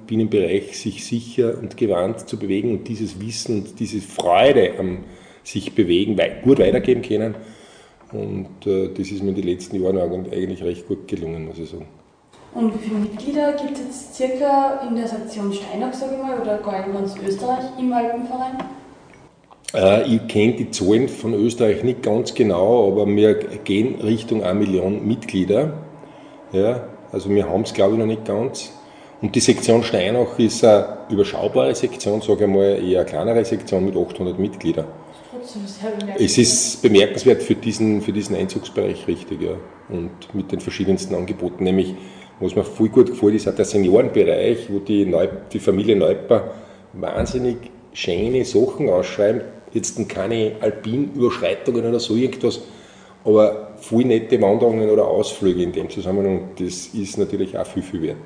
sich 0.72 1.04
sicher 1.04 1.56
und 1.60 1.76
gewandt 1.76 2.28
zu 2.28 2.38
bewegen 2.38 2.72
und 2.72 2.88
dieses 2.88 3.20
Wissen 3.20 3.60
und 3.60 3.80
diese 3.80 4.00
Freude 4.00 4.72
am 4.78 4.98
sich 5.42 5.74
bewegen 5.74 6.16
gut 6.42 6.58
weitergeben 6.58 7.02
können. 7.02 7.34
Und 8.12 8.66
äh, 8.66 8.88
das 8.88 9.10
ist 9.10 9.22
mir 9.22 9.30
in 9.30 9.36
den 9.36 9.46
letzten 9.46 9.82
Jahren 9.82 9.98
eigentlich 9.98 10.62
recht 10.62 10.86
gut 10.86 11.06
gelungen, 11.08 11.46
muss 11.46 11.58
ich 11.58 11.70
sagen. 11.70 11.86
Und 12.52 12.74
wie 12.74 12.88
viele 12.88 12.98
Mitglieder 12.98 13.52
gibt 13.52 13.78
es 13.78 13.84
jetzt 13.84 14.14
circa 14.16 14.80
in 14.88 14.96
der 14.96 15.06
Sektion 15.06 15.52
Steinach, 15.52 15.94
sage 15.94 16.16
ich 16.16 16.22
mal, 16.22 16.40
oder 16.40 16.58
gar 16.58 16.84
in 16.84 16.92
ganz 16.92 17.14
Österreich 17.24 17.64
im 17.78 17.92
Alpenverein? 17.92 18.58
Äh, 19.74 20.14
ich 20.14 20.26
kenne 20.28 20.54
die 20.54 20.70
Zahlen 20.70 21.08
von 21.08 21.34
Österreich 21.34 21.82
nicht 21.82 22.02
ganz 22.02 22.34
genau, 22.34 22.88
aber 22.88 23.06
wir 23.06 23.34
gehen 23.34 24.00
Richtung 24.00 24.42
1 24.42 24.58
Million 24.58 25.06
Mitglieder. 25.06 25.74
Ja, 26.52 26.88
also 27.12 27.30
wir 27.30 27.48
haben 27.48 27.62
es, 27.62 27.72
glaube 27.72 27.94
ich, 27.94 27.98
noch 27.98 28.06
nicht 28.06 28.24
ganz. 28.24 28.72
Und 29.22 29.34
die 29.34 29.40
Sektion 29.40 29.82
Steinach 29.82 30.38
ist 30.38 30.64
eine 30.64 30.98
überschaubare 31.10 31.74
Sektion, 31.74 32.22
sage 32.22 32.44
ich 32.44 32.50
mal, 32.50 32.82
eher 32.82 33.00
eine 33.00 33.08
kleinere 33.08 33.44
Sektion 33.44 33.84
mit 33.84 33.96
800 33.96 34.38
Mitgliedern. 34.38 34.86
Es 36.18 36.38
ist 36.38 36.82
bemerkenswert 36.82 37.42
für 37.42 37.54
diesen, 37.54 38.00
für 38.00 38.12
diesen 38.12 38.36
Einzugsbereich 38.36 39.06
richtig, 39.06 39.42
ja. 39.42 39.52
Und 39.88 40.34
mit 40.34 40.50
den 40.52 40.60
verschiedensten 40.60 41.14
Angeboten, 41.14 41.64
nämlich, 41.64 41.94
was 42.40 42.54
mir 42.54 42.64
voll 42.64 42.88
gut 42.88 43.10
gefällt, 43.10 43.34
ist 43.34 43.48
auch 43.48 43.54
der 43.54 43.64
Seniorenbereich, 43.64 44.70
wo 44.70 44.78
die, 44.78 45.04
Neu 45.04 45.28
die 45.52 45.58
Familie 45.58 45.96
Neuper 45.96 46.52
wahnsinnig 46.92 47.56
schöne 47.92 48.44
Sachen 48.44 48.88
ausschreiben. 48.88 49.42
Jetzt 49.72 50.08
keine 50.08 50.56
Alpinüberschreitungen 50.60 51.86
oder 51.86 52.00
so 52.00 52.14
irgendwas, 52.16 52.60
aber 53.24 53.72
viele 53.80 54.08
nette 54.08 54.40
Wanderungen 54.40 54.90
oder 54.90 55.06
Ausflüge 55.06 55.62
in 55.62 55.72
dem 55.72 55.88
Zusammenhang. 55.88 56.50
Das 56.58 56.88
ist 56.88 57.18
natürlich 57.18 57.56
auch 57.56 57.66
viel, 57.66 57.82
viel 57.82 58.02
wert. 58.02 58.16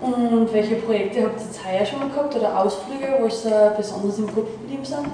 Und 0.00 0.52
welche 0.52 0.76
Projekte 0.76 1.22
habt 1.22 1.38
ihr 1.38 1.46
jetzt 1.46 1.64
heuer 1.64 1.84
schon 1.84 1.98
mal 2.00 2.08
gehabt 2.08 2.34
oder 2.34 2.64
Ausflüge, 2.64 3.06
was 3.20 3.46
besonders 3.76 4.18
im 4.18 4.26
Kopf 4.26 4.48
geblieben 4.60 4.84
sind? 4.84 5.06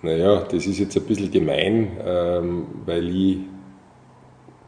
Naja, 0.00 0.44
das 0.50 0.66
ist 0.66 0.78
jetzt 0.78 0.96
ein 0.96 1.04
bisschen 1.04 1.30
gemein, 1.30 1.92
ähm, 2.04 2.66
weil 2.86 3.14
ich 3.14 3.36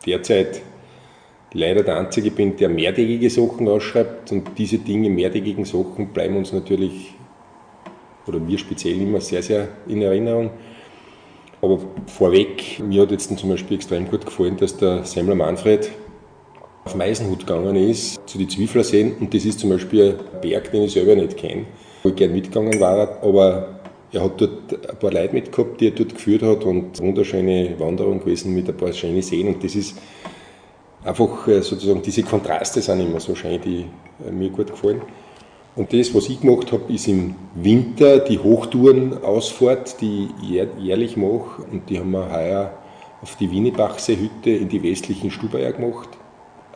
derzeit 0.07 0.61
leider 1.53 1.83
der 1.83 1.99
Einzige 1.99 2.31
bin, 2.31 2.57
der 2.57 2.69
mehrtägige 2.69 3.31
Sachen 3.31 3.69
ausschreibt 3.69 4.31
und 4.31 4.51
diese 4.59 4.79
Dinge, 4.79 5.09
mehrtägigen 5.09 5.65
Sachen, 5.65 6.09
bleiben 6.09 6.37
uns 6.37 6.53
natürlich, 6.53 7.15
oder 8.27 8.39
mir 8.39 8.59
speziell 8.59 9.01
immer 9.01 9.21
sehr, 9.21 9.43
sehr 9.43 9.69
in 9.87 10.03
Erinnerung. 10.03 10.51
Aber 11.61 11.79
vorweg, 12.07 12.81
mir 12.81 13.03
hat 13.03 13.11
jetzt 13.11 13.37
zum 13.39 13.49
Beispiel 13.49 13.77
extrem 13.77 14.09
gut 14.11 14.27
gefallen, 14.27 14.57
dass 14.57 14.77
der 14.77 15.05
Semmler 15.05 15.35
Manfred 15.35 15.91
auf 16.85 16.95
Meisenhut 16.95 17.41
gegangen 17.41 17.77
ist, 17.77 18.21
zu 18.29 18.37
den 18.37 18.49
Zwieflerseen. 18.49 19.17
Und 19.19 19.33
das 19.33 19.45
ist 19.45 19.61
zum 19.61 19.71
Beispiel 19.71 20.19
ein 20.35 20.41
Berg, 20.43 20.71
den 20.71 20.83
ich 20.83 20.93
selber 20.93 21.17
nicht 21.17 21.37
kenne, 21.37 21.65
wo 22.03 22.11
ich 22.11 22.17
gerne 22.17 22.35
mitgegangen 22.35 22.79
war. 22.81 23.23
Aber 23.23 23.81
er 24.13 24.23
hat 24.23 24.41
dort 24.41 24.91
ein 24.91 24.99
paar 24.99 25.11
Leute 25.11 25.35
mitgehabt, 25.35 25.81
die 25.81 25.89
er 25.89 25.93
dort 25.93 26.15
geführt 26.15 26.43
hat 26.43 26.65
und 26.65 27.01
wunderschöne 27.01 27.75
Wanderung 27.79 28.21
gewesen 28.21 28.55
mit 28.55 28.69
ein 28.69 28.77
paar 28.77 28.93
schönen 28.93 29.23
Seen. 29.23 29.49
Und 29.49 29.65
das 29.65 29.75
ist 29.75 29.97
einfach 31.03 31.49
äh, 31.49 31.63
sozusagen, 31.63 32.03
diese 32.03 32.23
Kontraste 32.23 32.81
sind 32.81 33.01
immer 33.01 33.21
so 33.21 33.35
schön, 33.35 33.61
die 33.61 33.87
äh, 34.27 34.31
mir 34.31 34.51
gut 34.51 34.71
gefallen. 34.71 35.03
Und 35.77 35.93
das, 35.93 36.15
was 36.15 36.29
ich 36.29 36.41
gemacht 36.41 36.71
habe, 36.71 36.93
ist 36.93 37.09
im 37.09 37.35
Winter 37.57 38.21
die 38.21 38.39
Hochtouren-Ausfahrt, 38.39 40.01
die 40.01 40.29
ich 40.41 40.69
jährlich 40.79 41.17
mache. 41.17 41.63
Und 41.71 41.91
die 41.91 41.99
haben 41.99 42.13
wir 42.13 42.31
heuer 42.31 42.73
auf 43.21 43.37
die 43.37 43.51
Wienebachsee-Hütte 43.51 44.51
in 44.51 44.69
die 44.69 44.83
westlichen 44.83 45.33
Stubaier 45.33 45.73
gemacht. 45.73 46.11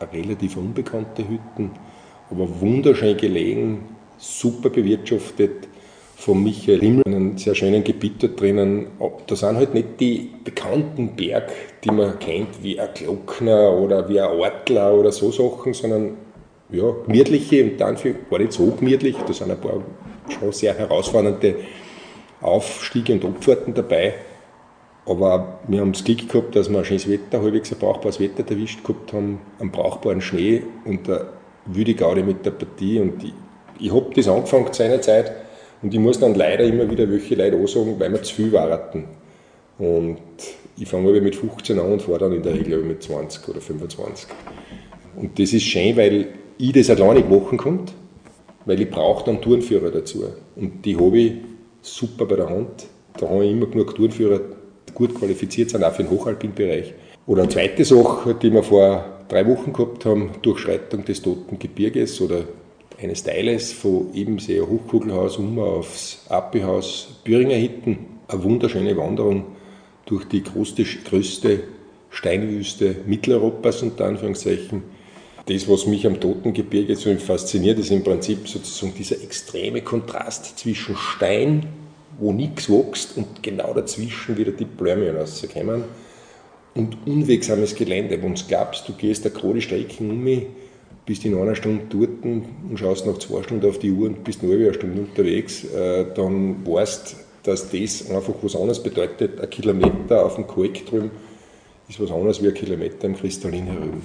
Eine 0.01 0.25
relativ 0.25 0.57
unbekannte 0.57 1.29
Hütte, 1.29 1.71
aber 2.31 2.61
wunderschön 2.61 3.17
gelegen, 3.17 3.85
super 4.17 4.71
bewirtschaftet 4.71 5.69
von 6.17 6.43
Michael 6.43 6.81
Himmel, 6.81 7.05
einen 7.07 7.39
sehr 7.39 7.55
schönen 7.55 7.85
Gebiet 7.85 8.23
dort 8.23 8.41
drinnen. 8.41 8.89
Da 9.27 9.37
sind 9.37 9.57
halt 9.57 9.75
nicht 9.75 10.01
die 10.01 10.31
bekannten 10.43 11.15
Berg, 11.15 11.53
die 11.85 11.91
man 11.91 12.19
kennt, 12.19 12.63
wie 12.63 12.81
ein 12.81 12.89
Glockner 12.95 13.73
oder 13.73 14.09
wie 14.09 14.21
ein 14.21 14.31
Ortler 14.31 14.95
oder 14.95 15.13
so 15.13 15.31
Sachen, 15.31 15.75
sondern 15.75 16.17
ja, 16.71 16.95
gemütliche 17.07 17.65
und 17.65 17.79
dann 17.79 17.97
war 18.31 18.39
nicht 18.39 18.53
so 18.53 18.67
gemütlich, 18.71 19.17
da 19.27 19.33
sind 19.33 19.51
ein 19.51 19.61
paar 19.61 19.83
schon 20.29 20.53
sehr 20.53 20.75
herausfordernde 20.77 21.57
Aufstiege 22.41 23.15
und 23.15 23.25
Abfahrten 23.25 23.75
dabei. 23.75 24.15
Aber 25.07 25.61
wir 25.67 25.81
haben 25.81 25.93
das 25.93 26.05
Glück 26.05 26.29
gehabt, 26.29 26.55
dass 26.55 26.71
wir 26.71 26.79
ein 26.79 26.85
schönes 26.85 27.09
Wetter, 27.09 27.41
halbwegs 27.41 27.73
ein 27.73 27.79
brauchbares 27.79 28.21
Wetter 28.21 28.45
erwischt 28.49 28.85
gehabt 28.85 29.13
haben, 29.15 29.41
einen 29.59 29.71
brauchbaren 29.71 30.21
Schnee 30.21 30.63
und 30.85 31.09
eine 31.09 31.29
wilde 31.65 31.95
Gaudi 31.95 32.23
mit 32.23 32.45
der 32.45 32.51
Partie. 32.51 33.01
Und 33.01 33.25
ich, 33.25 33.33
ich 33.79 33.93
habe 33.93 34.11
das 34.15 34.29
angefangen 34.29 34.71
seinerzeit 34.73 35.33
und 35.81 35.95
ich 35.95 36.01
muss 36.01 36.21
dann 36.21 36.35
leider 36.35 36.65
immer 36.65 36.91
wieder 36.91 37.11
welche 37.11 37.37
Leute 37.37 37.57
ansagen, 37.57 37.99
weil 37.99 38.13
wir 38.13 38.23
zu 38.23 38.35
viel 38.35 38.53
warten. 38.53 39.05
Und 39.79 40.19
ich 40.77 40.89
fange 40.89 41.21
mit 41.21 41.37
15 41.37 41.79
an 41.79 41.93
und 41.93 42.03
fahre 42.03 42.19
dann 42.19 42.33
in 42.33 42.43
der 42.43 42.53
Regel 42.53 42.83
mit 42.83 43.03
20 43.03 43.49
oder 43.49 43.61
25. 43.61 44.29
Und 45.17 45.39
das 45.39 45.53
ist 45.53 45.63
schön, 45.63 45.97
weil 45.97 46.27
ich 46.59 46.73
das 46.73 46.91
alleine 46.91 47.21
machen 47.21 47.59
kann, 47.59 47.81
weil 48.65 48.81
ich 48.81 48.91
brauche 48.91 49.25
dann 49.25 49.41
Tourenführer 49.41 49.91
dazu. 49.91 50.25
Und 50.57 50.85
die 50.85 50.97
habe 50.97 51.19
ich 51.19 51.33
super 51.83 52.27
bei 52.27 52.37
der 52.37 52.51
Hand. 52.51 52.87
Da 53.19 53.29
habe 53.29 53.45
ich 53.45 53.53
immer 53.53 53.67
genug 53.67 53.95
Tourenführer, 53.95 54.41
die 54.89 54.93
gut 54.93 55.15
qualifiziert 55.15 55.71
sind, 55.71 55.85
auch 55.85 55.93
für 55.93 56.03
den 56.03 56.11
Hochalpinbereich. 56.11 56.95
Oder 57.27 57.43
eine 57.43 57.53
zweite 57.53 57.85
Sache, 57.85 58.35
die 58.35 58.53
wir 58.53 58.63
vor 58.63 59.05
drei 59.29 59.47
Wochen 59.47 59.73
gehabt 59.73 60.05
haben, 60.05 60.31
Durchschreitung 60.43 61.05
des 61.05 61.23
Toten 61.23 61.59
Gebirges 61.59 62.21
oder 62.21 62.45
eines 63.01 63.23
Teiles 63.23 63.73
von 63.73 64.13
Ebenseer 64.15 64.67
Hochkugelhaus 64.67 65.37
um 65.37 65.59
aufs 65.59 66.25
Appehaus 66.29 67.21
Büringer 67.25 67.55
Hitten. 67.55 67.99
Eine 68.27 68.43
wunderschöne 68.43 68.97
Wanderung 68.97 69.45
durch 70.07 70.25
die 70.25 70.43
größte 70.43 70.85
Steinwüste 72.11 72.97
Mitteleuropas 73.07 73.83
unter 73.83 74.07
Anführungszeichen 74.07 74.83
das, 75.49 75.69
was 75.69 75.87
mich 75.87 76.07
am 76.07 76.21
Totengebirge 76.21 76.95
so 76.97 77.15
fasziniert, 77.17 77.79
ist 77.79 77.91
im 77.91 78.05
Prinzip 78.05 78.47
sozusagen 78.47 78.95
dieser 78.95 79.23
extreme 79.23 79.83
Kontrast 79.83 80.59
zwischen 80.59 80.97
Stein, 80.97 81.67
wo 82.19 82.33
nichts 82.33 82.69
wächst, 82.69 83.17
und 83.17 83.43
genau 83.43 83.73
dazwischen 83.73 84.37
wieder 84.37 84.53
die 84.53 84.65
Bläume 84.65 85.15
rauskommen. 85.15 85.85
Und 86.75 86.99
unwegsames 87.07 87.75
Gelände, 87.75 88.23
wo 88.23 88.29
du 88.29 88.43
glaubst, 88.47 88.89
du 88.89 88.93
gehst 88.93 89.25
eine 89.25 89.35
gerade 89.35 89.61
Strecken 89.61 90.11
um 90.11 90.23
mich, 90.23 90.47
bist 91.07 91.25
in 91.25 91.37
einer 91.37 91.55
Stunde 91.55 91.85
dort 91.89 92.23
und 92.23 92.77
schaust 92.77 93.07
nach 93.07 93.19
zwei 93.19 93.43
Stunden 93.43 93.67
auf 93.67 93.79
die 93.79 93.91
Uhr 93.91 94.09
und 94.09 94.25
bist 94.25 94.43
nur 94.43 94.55
eine 94.55 94.75
Stunde 94.75 95.01
unterwegs, 95.01 95.65
äh, 95.65 96.05
dann 96.15 96.67
weißt 96.67 97.17
dass 97.49 97.71
das 97.71 98.11
einfach 98.11 98.35
was 98.43 98.55
anderes 98.55 98.83
bedeutet. 98.83 99.41
Ein 99.41 99.49
Kilometer 99.49 100.27
auf 100.27 100.35
dem 100.35 100.47
Kalk 100.47 100.85
drüben 100.85 101.11
ist 101.89 101.99
was 101.99 102.11
anderes 102.11 102.43
wie 102.43 102.49
ein 102.49 102.55
Kilometer 102.55 103.07
im 103.07 103.17
Kristallin 103.17 103.65
herüben. 103.65 104.03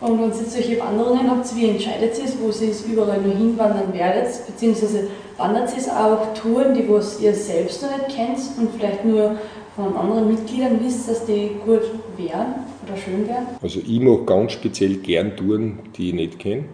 Und 0.00 0.20
wenn 0.20 0.28
ihr 0.28 0.34
solche 0.34 0.78
Wanderungen 0.78 1.30
habt, 1.30 1.56
wie 1.56 1.70
entscheidet 1.70 2.18
ihr 2.18 2.24
es, 2.24 2.38
wo 2.38 2.46
ihr 2.46 2.70
es 2.70 2.84
überall 2.84 3.20
nur 3.20 3.34
hinwandern 3.34 3.92
werdet? 3.94 4.28
Beziehungsweise 4.46 5.08
wandert 5.38 5.72
ihr 5.72 5.78
es 5.78 5.88
auch 5.88 6.34
Touren, 6.34 6.74
die 6.74 6.88
was 6.88 7.20
ihr 7.20 7.34
selbst 7.34 7.82
noch 7.82 7.96
nicht 7.96 8.14
kennt 8.14 8.38
und 8.58 8.70
vielleicht 8.76 9.04
nur 9.04 9.36
von 9.74 9.96
anderen 9.96 10.28
Mitgliedern 10.28 10.80
wisst, 10.82 11.08
dass 11.08 11.24
die 11.24 11.52
gut 11.64 11.82
wären 12.16 12.54
oder 12.84 12.96
schön 12.96 13.26
wären? 13.26 13.46
Also 13.62 13.80
ich 13.80 14.00
mache 14.00 14.24
ganz 14.24 14.52
speziell 14.52 14.96
gern 14.96 15.34
Touren, 15.34 15.78
die 15.96 16.08
ich 16.08 16.14
nicht 16.14 16.38
kenne, 16.38 16.64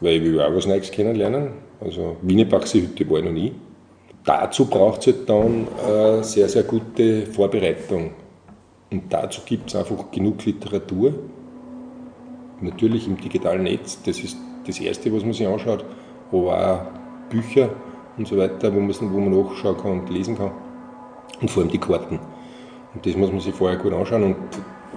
weil 0.00 0.16
ich 0.16 0.24
will 0.24 0.40
auch 0.40 0.54
was 0.54 0.66
Neues 0.66 0.90
kennenlernen. 0.90 1.52
Also 1.80 2.16
Wienebachse 2.22 2.80
Hütte 2.80 3.08
war 3.10 3.18
ich 3.18 3.24
noch 3.24 3.32
nie. 3.32 3.52
Dazu 4.24 4.64
braucht 4.64 5.00
es 5.00 5.14
halt 5.14 5.28
dann 5.28 5.68
eine 5.86 6.24
sehr, 6.24 6.48
sehr 6.48 6.62
gute 6.62 7.26
Vorbereitung. 7.26 8.12
Und 8.90 9.02
dazu 9.10 9.42
gibt 9.44 9.68
es 9.68 9.76
einfach 9.76 10.10
genug 10.10 10.44
Literatur 10.46 11.12
natürlich 12.60 13.06
im 13.06 13.16
digitalen 13.16 13.64
Netz, 13.64 14.00
das 14.02 14.20
ist 14.20 14.36
das 14.66 14.80
Erste, 14.80 15.12
was 15.12 15.22
man 15.22 15.32
sich 15.32 15.46
anschaut, 15.46 15.84
aber 16.30 16.70
auch 16.70 17.30
Bücher 17.30 17.70
und 18.16 18.28
so 18.28 18.36
weiter, 18.36 18.74
wo 18.74 18.80
man, 18.80 18.94
wo 19.00 19.20
man 19.20 19.44
nachschauen 19.44 19.76
kann 19.76 19.92
und 20.00 20.10
lesen 20.10 20.36
kann. 20.36 20.52
Und 21.40 21.50
vor 21.50 21.62
allem 21.62 21.72
die 21.72 21.78
Karten. 21.78 22.20
Und 22.94 23.04
das 23.04 23.16
muss 23.16 23.30
man 23.30 23.40
sich 23.40 23.54
vorher 23.54 23.78
gut 23.78 23.92
anschauen 23.92 24.22
und 24.22 24.36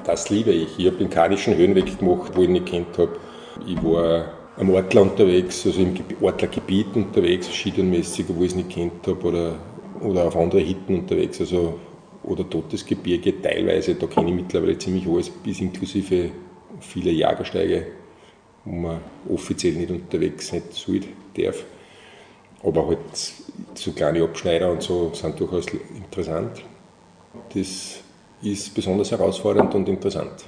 das 0.03 0.29
liebe 0.29 0.51
ich. 0.51 0.77
Ich 0.77 0.85
habe 0.85 0.97
den 0.97 1.09
Karnischen 1.09 1.55
Höhenweg 1.57 1.99
gemacht, 1.99 2.31
wo 2.35 2.41
ich 2.41 2.47
ihn 2.47 2.53
nicht 2.53 2.67
kennt 2.67 2.97
habe. 2.97 3.17
Ich 3.65 3.81
war 3.83 4.25
am 4.57 4.69
Ortler 4.69 5.01
unterwegs, 5.01 5.65
also 5.65 5.81
im 5.81 5.95
Ortlergebiet 6.21 6.95
unterwegs, 6.95 7.53
schiedernmäßig, 7.53 8.25
wo 8.29 8.41
ich 8.43 8.49
es 8.49 8.55
nicht 8.55 8.69
kennt 8.69 9.05
habe, 9.07 9.21
oder, 9.27 9.55
oder 10.01 10.25
auf 10.25 10.35
andere 10.35 10.61
Hitten 10.61 10.95
unterwegs, 10.95 11.39
also, 11.39 11.79
oder 12.23 12.47
Todesgebirge 12.47 13.41
teilweise, 13.41 13.95
da 13.95 14.07
kenne 14.07 14.29
ich 14.29 14.35
mittlerweile 14.35 14.77
ziemlich 14.77 15.07
alles, 15.07 15.29
bis 15.29 15.61
inklusive 15.61 16.31
viele 16.79 17.11
Jagersteige, 17.11 17.87
wo 18.65 18.75
man 18.75 19.01
offiziell 19.29 19.73
nicht 19.73 19.91
unterwegs 19.91 20.47
sein 20.47 20.63
sollte, 20.71 21.07
darf. 21.37 21.63
Aber 22.63 22.87
halt 22.87 22.99
so 23.75 23.91
kleine 23.91 24.23
Abschneider 24.23 24.71
und 24.71 24.81
so 24.81 25.11
sind 25.13 25.39
durchaus 25.39 25.65
interessant. 25.95 26.63
Das 27.53 27.99
ist 28.41 28.73
besonders 28.73 29.11
herausfordernd 29.11 29.73
und 29.75 29.87
interessant. 29.89 30.45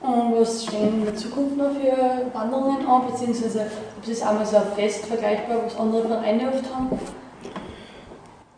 Und 0.00 0.40
was 0.40 0.64
stehen 0.64 1.00
in 1.00 1.04
der 1.04 1.14
Zukunft 1.16 1.56
noch 1.56 1.72
für 1.72 2.32
Wanderungen 2.32 2.86
an, 2.86 3.02
beziehungsweise 3.10 3.66
ob 3.96 4.06
das 4.06 4.22
einmal 4.22 4.46
so 4.46 4.56
fest 4.76 5.06
vergleichbar, 5.06 5.64
was 5.64 5.76
andere 5.76 6.06
Vereine 6.06 6.48
oft 6.48 6.74
haben? 6.74 6.98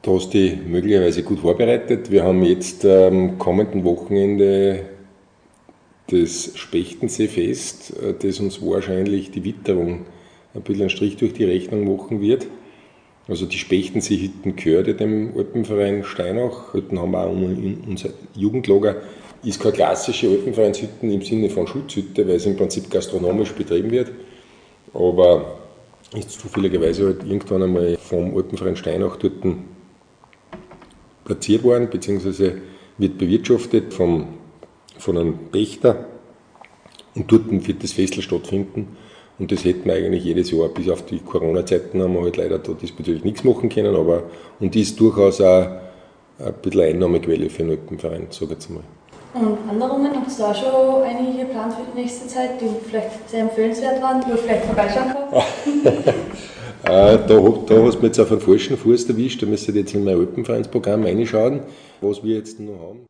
Da 0.03 0.13
hast 0.13 0.33
du 0.33 0.39
dich 0.39 0.57
möglicherweise 0.67 1.23
gut 1.23 1.41
vorbereitet. 1.41 2.11
Wir 2.11 2.25
haben 2.25 2.43
jetzt 2.43 2.85
am 2.85 3.39
kommenden 3.39 3.85
Wochenende 3.85 4.90
das 6.11 6.53
Spechtenseefest, 6.55 7.95
äh, 8.03 8.15
das 8.19 8.41
uns 8.41 8.61
wahrscheinlich 8.63 9.31
die 9.31 9.45
Witterung 9.45 10.07
ein 10.55 10.63
bisschen 10.63 10.83
einen 10.83 10.91
Strich 10.91 11.17
durch 11.17 11.33
die 11.33 11.45
Rechnung 11.45 11.93
machen 11.93 12.21
wird. 12.21 12.47
Also 13.29 13.47
die 13.47 13.59
Spechtensee-Hütten 13.59 14.57
gehört 14.57 14.99
dem 14.99 15.33
Alpenverein 15.37 16.03
Steinach. 16.03 16.75
Hütten 16.75 16.99
haben 16.99 17.13
wir 17.13 17.27
auch 17.27 17.87
unser 17.87 18.11
Jugendlager. 18.35 18.97
Ist 19.45 19.61
keine 19.61 19.75
klassische 19.75 20.29
Alpenvereinshütten 20.29 21.11
im 21.11 21.23
Sinne 21.23 21.49
von 21.49 21.67
Schutzhütte, 21.67 22.27
weil 22.27 22.37
es 22.37 22.47
im 22.47 22.57
Prinzip 22.57 22.91
gastronomisch 22.91 23.53
betrieben 23.53 23.91
wird. 23.91 24.11
Aber 24.93 25.61
ist 26.15 26.33
zufälligerweise 26.33 27.07
halt 27.07 27.23
irgendwann 27.23 27.63
einmal 27.63 27.97
vom 27.99 28.37
Alpenverein 28.37 28.77
Steinach 28.77 29.17
dort 29.17 29.35
platziert 31.25 31.63
worden, 31.63 31.89
beziehungsweise 31.89 32.61
wird 32.99 33.17
bewirtschaftet 33.17 33.95
vom, 33.95 34.27
von 35.01 35.19
einem 35.19 35.39
Pächter. 35.51 36.07
Und 37.15 37.31
dort 37.31 37.51
wird 37.67 37.83
das 37.83 37.93
Festel 37.93 38.23
stattfinden. 38.23 38.97
Und 39.39 39.51
das 39.51 39.65
hätten 39.65 39.87
wir 39.87 39.95
eigentlich 39.95 40.25
jedes 40.25 40.51
Jahr, 40.51 40.69
bis 40.69 40.89
auf 40.89 41.07
die 41.07 41.19
Corona-Zeiten 41.19 42.03
haben 42.03 42.15
wir 42.15 42.23
halt 42.23 42.37
leider 42.37 42.59
da 42.59 42.73
diesbezüglich 42.73 43.25
nichts 43.25 43.43
machen 43.43 43.71
können, 43.71 43.97
aber 43.97 44.25
und 44.61 44.75
die 44.75 44.83
ist 44.83 45.01
durchaus 45.01 45.41
auch 45.41 45.67
ein 46.39 46.55
bisschen 46.63 46.83
Einnahmequelle 46.83 47.49
für 47.49 47.63
den 47.63 47.71
Alpenverein, 47.71 48.27
sage 48.29 48.45
ich 48.45 48.51
jetzt 48.51 48.71
mal. 48.71 48.83
Und 49.33 49.57
Wanderungen, 49.67 50.15
habt 50.15 50.31
ihr 50.31 50.39
da 50.39 50.55
schon 50.55 51.03
einige 51.03 51.47
geplant 51.47 51.73
für 51.73 51.91
die 51.91 52.03
nächste 52.03 52.27
Zeit, 52.27 52.61
die 52.61 52.67
vielleicht 52.87 53.31
sehr 53.31 53.43
empfehlenswert 53.43 54.03
waren, 54.03 54.23
wo 54.27 54.35
ich 54.35 54.41
vielleicht 54.41 54.65
vorbeischauen 54.67 55.15
kann? 55.15 56.05
Äh, 56.83 57.19
da, 57.29 57.39
da 57.67 57.83
hast 57.83 57.99
du 58.01 58.07
jetzt 58.07 58.19
auf 58.19 58.33
einen 58.33 58.41
falschen 58.41 58.79
Fuß 58.79 59.07
erwischt, 59.11 59.43
da 59.43 59.47
müsst 59.47 59.69
ihr 59.69 59.75
jetzt 59.75 59.95
in 59.95 60.03
mein 60.03 60.17
Alpenvereinsprogramm 60.17 61.05
reinschauen, 61.05 61.61
was 62.01 62.25
wir 62.25 62.37
jetzt 62.37 62.59
noch 62.59 62.73
haben. 62.81 63.07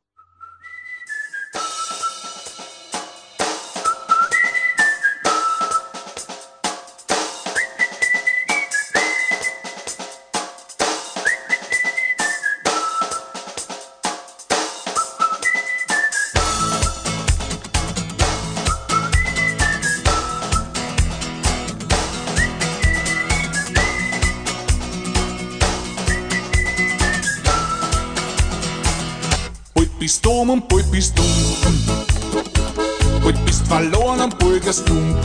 Verloren 34.79 35.17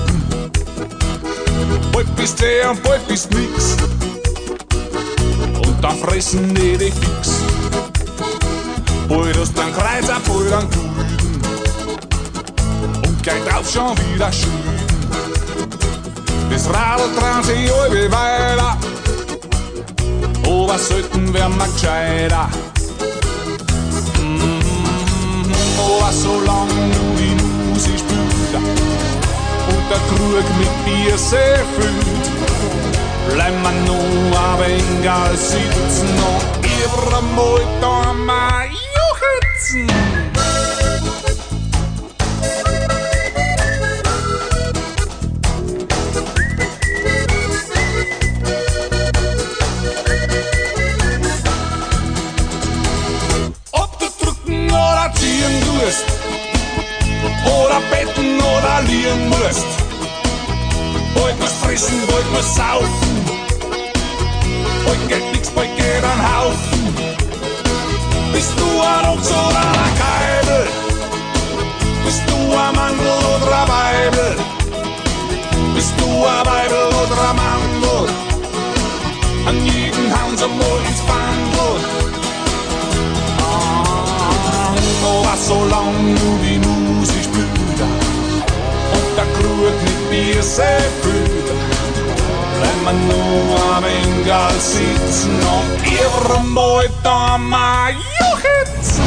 und 1.72 1.92
bald 1.92 2.16
bist 2.16 2.42
wer 2.42 2.72
und 2.72 2.84
bald 2.84 3.08
bist 3.08 3.32
nix. 3.32 3.78
Und 5.66 5.84
dann 5.84 5.98
fressen 5.98 6.54
die 6.56 6.78
dich 6.78 6.94
fix. 6.94 7.42
Bald 9.08 9.38
hast 9.38 9.58
du 9.58 9.62
einen 9.62 9.74
Kreuzer, 9.74 10.20
bald 10.28 10.54
einen 10.54 10.70
Gulden. 10.72 11.06
Und 13.06 13.24
gleich 13.24 13.44
drauf 13.46 13.70
schon 13.72 13.98
wieder 13.98 14.32
Schulden. 14.32 14.80
Das 16.50 16.68
Radl 16.68 17.10
dreht 17.16 17.46
sich 17.46 17.72
alle 17.74 18.12
weiter. 18.12 18.78
Aber 20.44 20.80
werden 21.34 21.58
wir 21.58 21.68
gescheiter. 21.74 22.50
aber 26.06 26.14
solange 26.14 26.74
nur 26.74 27.16
die 27.18 27.36
Musik 27.70 28.05
der 29.90 29.98
Krug 30.10 30.46
mit 30.58 30.86
Bier 30.86 31.18
sehr 31.18 31.60
füllt, 31.76 32.26
bleiben 33.34 33.62
wir 33.62 33.72
nur 33.86 34.40
ein 34.40 34.60
wenig 34.60 35.40
sitzen 35.40 36.10
und 36.10 36.66
ihre 36.66 37.22
Mutter 37.22 38.14
mal 38.14 38.68
juchzen. 38.68 40.05
Verlieren 58.76 59.30
musst. 59.30 59.66
Bald 61.16 61.40
musst 61.40 61.56
fressen, 61.64 61.96
bald 62.08 62.32
musst 62.32 62.56
saufen. 62.56 63.14
Bald 64.86 65.08
geht 65.08 65.32
nix, 65.34 65.50
bald 65.50 65.76
geht 65.78 66.04
ein 66.04 66.22
Haufen. 66.30 66.84
Bist 68.34 68.54
du 68.60 68.68
ein 68.82 69.06
Ochs 69.12 69.30
oder 69.32 69.66
ein 69.84 69.94
Keibel? 70.04 70.68
Bist 72.06 72.24
du 72.28 72.36
ein 72.36 72.76
Mandel 72.76 73.20
oder 73.34 73.62
ein 73.62 73.68
Weibel? 73.76 74.36
Bist 75.74 75.94
du 75.98 76.06
ein 76.06 76.46
Weibel 76.46 76.88
oder 77.02 77.18
ein 77.30 77.36
Mandel? 77.42 78.10
An 79.48 79.66
jeden 79.66 80.06
hauen 80.16 80.38
sie 80.38 80.48
mal 80.60 80.80
ins 80.90 81.02
Bandel. 81.10 81.74
Ah, 83.40 84.74
aber 85.08 85.38
solange 85.38 86.16
du 86.16 86.45
Bier 90.36 90.44
sehr 90.44 90.82
fühlt. 91.02 91.46
Bleiben 92.60 92.84
wir 92.84 92.92
nur 92.92 93.76
am 93.78 93.86
Engal 93.86 94.54
sitzen 94.60 95.32
und 95.32 95.80
ihrem 95.90 96.54
Beut 96.54 96.90
am 97.06 97.56
Juchitzen. 98.20 99.04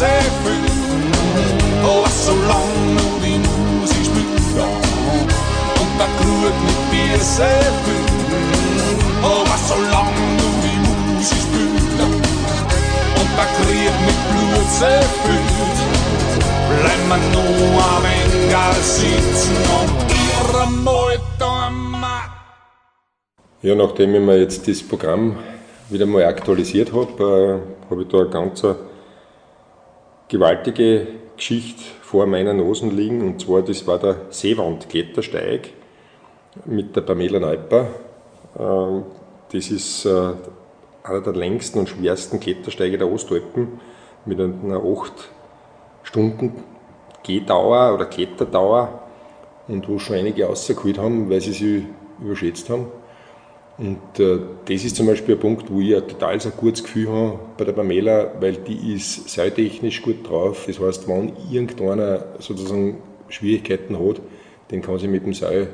Sehr 0.00 0.22
füllt. 0.42 0.72
Oh, 1.84 2.02
was 2.02 2.24
so 2.24 2.32
lang 2.32 2.72
nur 2.96 3.20
die 3.22 3.36
Musik 3.36 4.06
spielt 4.08 4.56
und 5.80 5.92
der 6.00 6.10
Krug 6.16 6.54
mit 6.64 6.78
Bier 6.90 7.18
sehr 7.18 7.68
füllt. 7.84 8.10
Oh, 9.22 9.44
was 9.44 9.68
so 9.68 9.74
lang 9.74 10.14
nur 10.40 10.56
die 10.64 10.78
Musik 10.88 11.42
spielt 11.44 12.00
und 13.20 13.30
der 13.36 13.48
Krieg 13.56 13.94
mit 14.06 14.20
Blut 14.30 14.70
sehr 14.80 15.02
füllt. 15.20 15.78
Bleiben 16.70 17.08
wir 17.10 17.20
nur 17.36 17.84
ein 17.84 18.02
wenig 18.06 18.82
sitzen 18.82 19.56
und 19.80 19.92
ihre 20.24 20.66
Mutter. 20.70 21.10
Ja, 23.60 23.74
nachdem 23.74 24.14
ich 24.14 24.22
mir 24.22 24.38
jetzt 24.38 24.66
das 24.66 24.82
Programm 24.82 25.36
wieder 25.90 26.06
mal 26.06 26.24
aktualisiert 26.24 26.90
habe, 26.94 27.60
äh, 27.60 27.90
habe 27.90 28.02
ich 28.02 28.08
da 28.08 28.20
eine 28.20 28.30
ganz 28.30 28.64
gewaltige 30.30 31.08
Geschichte 31.36 31.82
vor 32.00 32.24
meiner 32.26 32.54
Nase 32.54 32.86
liegen. 32.86 33.20
Und 33.20 33.42
zwar, 33.42 33.60
das 33.60 33.86
war 33.86 33.98
der 33.98 34.16
Seewandklettersteig 34.30 35.70
mit 36.64 36.96
der 36.96 37.02
Pamela 37.02 37.40
Neuper. 37.40 37.88
Äh, 38.58 39.02
das 39.52 39.70
ist 39.70 40.06
äh, 40.06 40.32
einer 41.02 41.20
der 41.20 41.34
längsten 41.34 41.80
und 41.80 41.88
schwersten 41.88 42.40
Klettersteige 42.40 42.96
der 42.96 43.12
Ostalpen 43.12 43.80
mit 44.24 44.40
einer 44.40 44.82
8 44.82 45.12
Stunden 46.04 46.62
Gehdauer 47.22 47.94
oder 47.94 48.06
Kletterdauer 48.06 49.00
und 49.68 49.88
wo 49.88 49.98
schon 49.98 50.16
einige 50.16 50.46
rausgeholt 50.46 50.98
haben, 50.98 51.28
weil 51.28 51.40
sie 51.40 51.52
sich 51.52 51.84
überschätzt 52.20 52.70
haben. 52.70 52.86
Und 53.80 54.20
äh, 54.20 54.38
das 54.66 54.84
ist 54.84 54.96
zum 54.96 55.06
Beispiel 55.06 55.36
ein 55.36 55.40
Punkt, 55.40 55.70
wo 55.70 55.80
ich 55.80 55.96
ein 55.96 56.06
total 56.06 56.34
ein 56.34 56.52
gutes 56.54 56.84
Gefühl 56.84 57.08
habe 57.08 57.38
bei 57.56 57.64
der 57.64 57.72
Pamela, 57.72 58.30
weil 58.38 58.56
die 58.56 58.92
ist 58.92 59.30
seiltechnisch 59.30 60.02
gut 60.02 60.28
drauf. 60.28 60.64
Das 60.66 60.78
heißt, 60.78 61.08
wenn 61.08 61.32
irgendeiner 61.50 62.26
sozusagen 62.40 62.98
Schwierigkeiten 63.30 63.98
hat, 63.98 64.20
den 64.70 64.82
kann 64.82 64.98
sie 64.98 65.08
mit 65.08 65.24
dem 65.24 65.32
Seil 65.32 65.68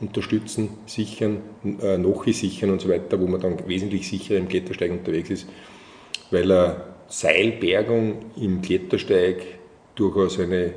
unterstützen, 0.00 0.68
sichern, 0.86 1.38
äh, 1.82 1.98
Nochi 1.98 2.32
sichern 2.32 2.70
und 2.70 2.80
so 2.80 2.88
weiter, 2.88 3.20
wo 3.20 3.26
man 3.26 3.40
dann 3.40 3.56
wesentlich 3.66 4.08
sicherer 4.08 4.38
im 4.38 4.48
Klettersteig 4.48 4.92
unterwegs 4.92 5.30
ist, 5.30 5.48
weil 6.30 6.50
eine 6.52 6.76
Seilbergung 7.08 8.26
im 8.40 8.62
Klettersteig 8.62 9.42
durchaus 9.96 10.38
eine 10.38 10.72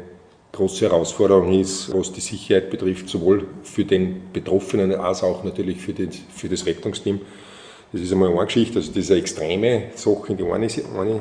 große 0.53 0.85
Herausforderung 0.85 1.59
ist, 1.59 1.93
was 1.93 2.13
die 2.13 2.21
Sicherheit 2.21 2.69
betrifft, 2.69 3.09
sowohl 3.09 3.47
für 3.63 3.83
den 3.83 4.31
Betroffenen 4.31 4.93
als 4.93 5.23
auch 5.23 5.43
natürlich 5.43 5.81
für, 5.81 5.93
den, 5.93 6.11
für 6.11 6.47
das 6.47 6.65
Rettungsteam. 6.65 7.19
Das 7.91 8.01
ist 8.01 8.11
einmal 8.13 8.29
eine 8.29 8.45
Geschichte, 8.45 8.79
also 8.79 8.91
eine 8.93 9.19
extreme 9.19 9.83
Sache 9.95 10.31
in 10.31 10.37
die 10.37 10.43
eine, 10.43 10.67
eine 10.99 11.19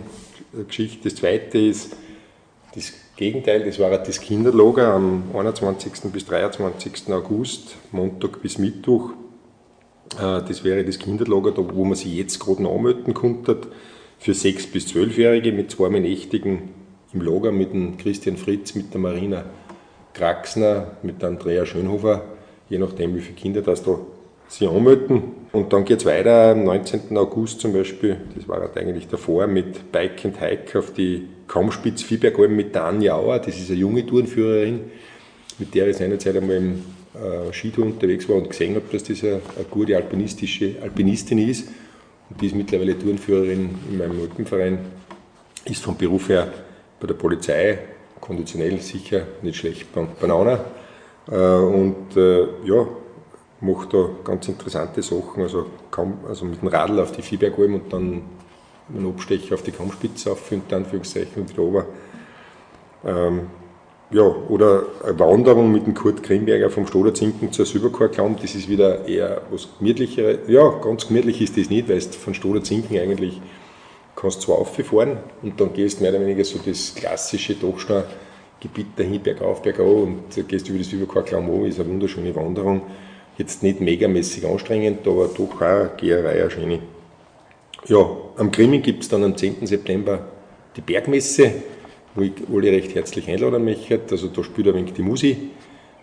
Geschichte. 0.66 1.08
Das 1.08 1.16
zweite 1.16 1.58
ist 1.58 1.96
das 2.74 2.92
Gegenteil, 3.16 3.64
das 3.64 3.78
war 3.78 3.90
das 3.90 4.20
Kinderlager 4.20 4.94
am 4.94 5.24
21. 5.34 5.92
bis 6.12 6.26
23. 6.26 7.08
August, 7.12 7.76
Montag 7.90 8.40
bis 8.42 8.58
Mittwoch. 8.58 9.10
Äh, 10.18 10.42
das 10.46 10.62
wäre 10.62 10.84
das 10.84 10.98
Kinderlager, 10.98 11.52
wo 11.74 11.84
man 11.84 11.94
sich 11.94 12.14
jetzt 12.14 12.38
gerade 12.38 12.68
anmelden 12.68 13.14
konnte, 13.14 13.58
für 14.18 14.32
6- 14.32 14.72
bis 14.72 14.88
12-Jährige 14.88 15.52
mit 15.52 15.70
zweimal 15.70 16.00
nächtigen 16.00 16.81
im 17.12 17.20
Lager 17.20 17.52
mit 17.52 17.72
dem 17.72 17.96
Christian 17.96 18.36
Fritz, 18.36 18.74
mit 18.74 18.92
der 18.92 19.00
Marina 19.00 19.44
Kraxner, 20.14 20.92
mit 21.02 21.22
der 21.22 21.30
Andrea 21.30 21.66
Schönhofer, 21.66 22.22
je 22.68 22.78
nachdem 22.78 23.14
wie 23.14 23.20
viele 23.20 23.36
Kinder 23.36 23.62
das 23.62 23.82
da 23.82 23.98
sich 24.48 24.68
anmelden. 24.68 25.22
Und 25.52 25.72
dann 25.72 25.84
geht 25.84 26.00
es 26.00 26.06
weiter 26.06 26.52
am 26.52 26.64
19. 26.64 27.16
August 27.16 27.60
zum 27.60 27.72
Beispiel, 27.72 28.18
das 28.34 28.48
war 28.48 28.60
halt 28.60 28.76
eigentlich 28.76 29.08
davor, 29.08 29.46
mit 29.46 29.92
Bike 29.92 30.24
and 30.24 30.40
Hike 30.40 30.78
auf 30.78 30.92
die 30.92 31.28
Kaumspitz 31.46 32.02
Viehbergalm 32.02 32.54
mit 32.54 32.74
der 32.74 32.84
Anja 32.84 33.16
Auer, 33.16 33.38
das 33.38 33.58
ist 33.58 33.70
eine 33.70 33.78
junge 33.78 34.06
Tourenführerin, 34.06 34.80
mit 35.58 35.74
der 35.74 35.88
ich 35.88 35.96
seinerzeit 35.96 36.36
einmal 36.36 36.56
im 36.56 36.84
äh, 37.14 37.52
Skitour 37.52 37.86
unterwegs 37.86 38.28
war 38.28 38.36
und 38.36 38.50
gesehen 38.50 38.74
habe, 38.74 38.84
dass 38.90 39.04
das 39.04 39.22
eine, 39.22 39.40
eine 39.56 39.64
gute 39.70 39.96
alpinistische 39.96 40.76
Alpinistin 40.82 41.38
ist. 41.38 41.68
Und 42.30 42.40
die 42.40 42.46
ist 42.46 42.54
mittlerweile 42.54 42.98
Tourenführerin 42.98 43.70
in 43.90 43.98
meinem 43.98 44.20
Alpenverein, 44.20 44.78
ist 45.66 45.82
vom 45.82 45.96
Beruf 45.96 46.30
her 46.30 46.50
bei 47.02 47.08
der 47.08 47.14
Polizei 47.14 47.78
konditionell 48.20 48.80
sicher 48.80 49.22
nicht 49.42 49.56
schlecht 49.56 49.88
Banane. 49.92 50.60
Äh, 51.28 51.34
und 51.34 52.16
äh, 52.16 52.46
ja, 52.64 52.86
macht 53.60 53.92
da 53.92 54.08
ganz 54.22 54.46
interessante 54.46 55.02
Sachen. 55.02 55.42
Also, 55.42 55.66
kaum, 55.90 56.18
also 56.28 56.44
mit 56.44 56.62
dem 56.62 56.68
Radl 56.68 57.00
auf 57.00 57.10
die 57.10 57.22
Viehbergalm 57.22 57.74
und 57.74 57.92
dann 57.92 58.22
einen 58.88 59.08
Abstecher 59.08 59.56
auf 59.56 59.62
die 59.62 59.72
Kammspitze 59.72 60.30
auf, 60.30 60.52
unter 60.52 60.76
Anführungszeichen, 60.76 61.42
und 61.42 61.50
wieder 61.50 61.62
runter. 61.62 61.86
Ähm, 63.04 63.40
ja, 64.12 64.22
oder 64.22 64.84
eine 65.02 65.18
Wanderung 65.18 65.72
mit 65.72 65.86
dem 65.86 65.94
Kurt 65.94 66.22
Grimberger 66.22 66.70
vom 66.70 66.86
Stoderzinken 66.86 67.50
zur 67.50 67.66
Silberchorklamm, 67.66 68.36
das 68.40 68.54
ist 68.54 68.68
wieder 68.68 69.08
eher 69.08 69.40
was 69.50 69.68
gemütlicheres. 69.78 70.40
Ja, 70.48 70.68
ganz 70.68 71.08
gemütlich 71.08 71.40
ist 71.40 71.56
das 71.56 71.70
nicht, 71.70 71.88
weil 71.88 71.96
es 71.96 72.14
von 72.14 72.34
Stoderzinken 72.34 72.98
eigentlich 72.98 73.40
kannst 74.22 74.42
zwar 74.42 74.58
auffahren 74.58 75.18
und 75.42 75.60
dann 75.60 75.72
gehst 75.72 76.00
mehr 76.00 76.10
oder 76.10 76.20
weniger 76.20 76.44
so 76.44 76.58
das 76.64 76.94
klassische 76.94 77.56
Dachsteingebiet 77.56 78.96
dahin, 78.96 79.20
bergauf, 79.20 79.60
bergauf 79.60 80.04
und 80.04 80.48
gehst 80.48 80.68
über 80.68 80.78
das 80.78 80.92
Überkorklamm 80.92 81.50
an, 81.50 81.66
ist 81.66 81.80
eine 81.80 81.88
wunderschöne 81.88 82.34
Wanderung. 82.36 82.82
Jetzt 83.36 83.64
nicht 83.64 83.80
megamäßig 83.80 84.46
anstrengend, 84.46 85.06
aber 85.08 85.26
doch 85.26 85.56
auch 85.56 85.60
eine 85.60 85.90
Geherei, 85.96 86.40
eine 86.40 86.50
schöne. 86.50 86.78
Ja, 87.86 88.06
am 88.36 88.52
Grimmi 88.52 88.78
gibt 88.78 89.02
es 89.02 89.08
dann 89.08 89.24
am 89.24 89.36
10. 89.36 89.66
September 89.66 90.24
die 90.76 90.82
Bergmesse, 90.82 91.54
wo 92.14 92.22
ich 92.22 92.32
alle 92.48 92.70
recht 92.70 92.94
herzlich 92.94 93.28
einladen 93.28 93.64
möchte. 93.64 94.00
Also 94.08 94.28
da 94.28 94.44
spielt 94.44 94.68
ein 94.68 94.74
wenig 94.74 94.92
die 94.92 95.02
Musik. 95.02 95.36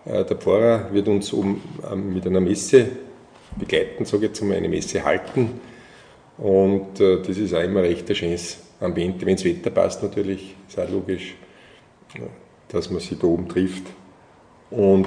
Äh, 0.04 0.24
der 0.24 0.36
Pfarrer 0.36 0.92
wird 0.92 1.08
uns 1.08 1.32
oben 1.32 1.62
ähm, 1.90 2.12
mit 2.12 2.26
einer 2.26 2.40
Messe 2.40 2.86
begleiten, 3.58 4.04
sage 4.04 4.24
ich 4.24 4.30
jetzt 4.30 4.42
einmal, 4.42 4.58
eine 4.58 4.68
Messe 4.68 5.02
halten 5.02 5.60
und 6.40 7.00
äh, 7.00 7.22
das 7.22 7.36
ist 7.36 7.54
auch 7.54 7.62
immer 7.62 7.82
recht 7.82 8.08
ein 8.08 8.16
schönes 8.16 8.58
Ambiente, 8.80 9.26
wenn 9.26 9.36
das 9.36 9.44
Wetter 9.44 9.70
passt 9.70 10.02
natürlich, 10.02 10.54
ist 10.68 10.78
auch 10.78 10.88
logisch, 10.88 11.34
dass 12.68 12.90
man 12.90 13.00
sich 13.00 13.18
da 13.18 13.26
oben 13.26 13.48
trifft 13.48 13.84
und 14.70 15.06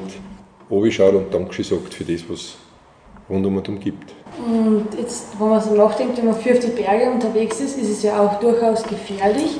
schaut 0.91 1.15
und 1.15 1.33
Dankeschön 1.33 1.65
sagt 1.65 1.93
für 1.93 2.03
das, 2.03 2.23
was 2.29 2.55
rund 3.29 3.45
um 3.45 3.57
und 3.57 3.67
um 3.69 3.79
gibt. 3.79 4.13
Und 4.37 4.87
jetzt, 4.97 5.39
wenn 5.39 5.49
man 5.49 5.61
so 5.61 5.73
nachdenkt, 5.75 6.17
wenn 6.17 6.25
man 6.25 6.35
für 6.35 6.53
auf 6.53 6.59
die 6.59 6.67
Berge 6.67 7.11
unterwegs 7.11 7.59
ist, 7.59 7.77
ist 7.77 7.89
es 7.89 8.03
ja 8.03 8.19
auch 8.19 8.39
durchaus 8.39 8.83
gefährlich, 8.83 9.57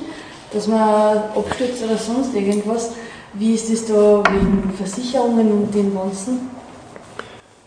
dass 0.52 0.68
man 0.68 1.18
abstürzt 1.36 1.84
oder 1.84 1.98
sonst 1.98 2.36
irgendwas. 2.36 2.94
Wie 3.34 3.54
ist 3.54 3.72
das 3.72 3.86
da 3.86 4.24
wegen 4.32 4.74
Versicherungen 4.78 5.52
und 5.52 5.74
den 5.74 5.94
Ganzen? 5.94 6.52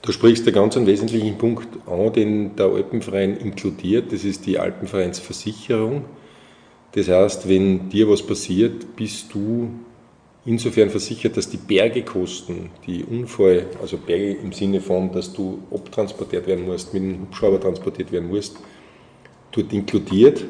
Du 0.06 0.12
sprichst 0.12 0.46
einen 0.46 0.54
ganz 0.54 0.76
wesentlichen 0.76 1.36
Punkt 1.36 1.66
an, 1.84 2.12
den 2.12 2.54
der 2.54 2.66
Alpenverein 2.66 3.36
inkludiert. 3.38 4.12
Das 4.12 4.22
ist 4.22 4.46
die 4.46 4.56
Alpenvereinsversicherung. 4.56 6.04
Das 6.92 7.08
heißt, 7.08 7.48
wenn 7.48 7.88
dir 7.88 8.08
was 8.08 8.22
passiert, 8.22 8.94
bist 8.94 9.34
du 9.34 9.68
insofern 10.44 10.90
versichert, 10.90 11.36
dass 11.36 11.50
die 11.50 11.56
Bergekosten, 11.56 12.70
die 12.86 13.02
Unfall, 13.02 13.66
also 13.82 13.96
Berge 13.96 14.34
im 14.34 14.52
Sinne 14.52 14.80
von, 14.80 15.10
dass 15.10 15.32
du 15.32 15.58
abtransportiert 15.74 16.46
werden 16.46 16.66
musst, 16.66 16.94
mit 16.94 17.02
dem 17.02 17.22
Hubschrauber 17.22 17.58
transportiert 17.58 18.12
werden 18.12 18.28
musst, 18.28 18.56
dort 19.50 19.72
inkludiert. 19.72 20.44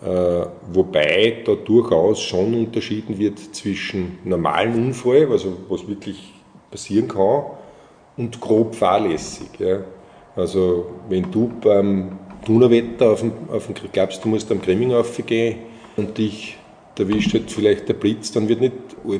Äh, 0.00 0.46
wobei 0.72 1.42
da 1.44 1.56
durchaus 1.56 2.22
schon 2.22 2.54
unterschieden 2.54 3.18
wird 3.18 3.40
zwischen 3.40 4.18
normalen 4.22 4.74
Unfall, 4.74 5.26
also 5.32 5.56
was 5.68 5.88
wirklich 5.88 6.34
passieren 6.70 7.08
kann, 7.08 7.46
und 8.16 8.40
grob 8.40 8.74
fahrlässig. 8.74 9.48
Ja. 9.58 9.80
Also 10.36 10.86
wenn 11.08 11.30
du 11.30 11.52
beim 11.60 12.18
Donauwetter 12.44 13.10
auf 13.10 13.20
dem, 13.20 13.32
auf 13.50 13.66
dem, 13.66 13.74
glaubst, 13.92 14.24
du 14.24 14.28
musst 14.28 14.50
am 14.50 14.60
Gremming 14.60 14.92
aufgehen 14.92 15.58
und 15.96 16.18
dich 16.18 16.58
erwischt 16.98 17.34
halt 17.34 17.50
vielleicht 17.50 17.88
der 17.88 17.94
Blitz, 17.94 18.32
dann 18.32 18.48
wird 18.48 18.60
nicht 18.60 18.74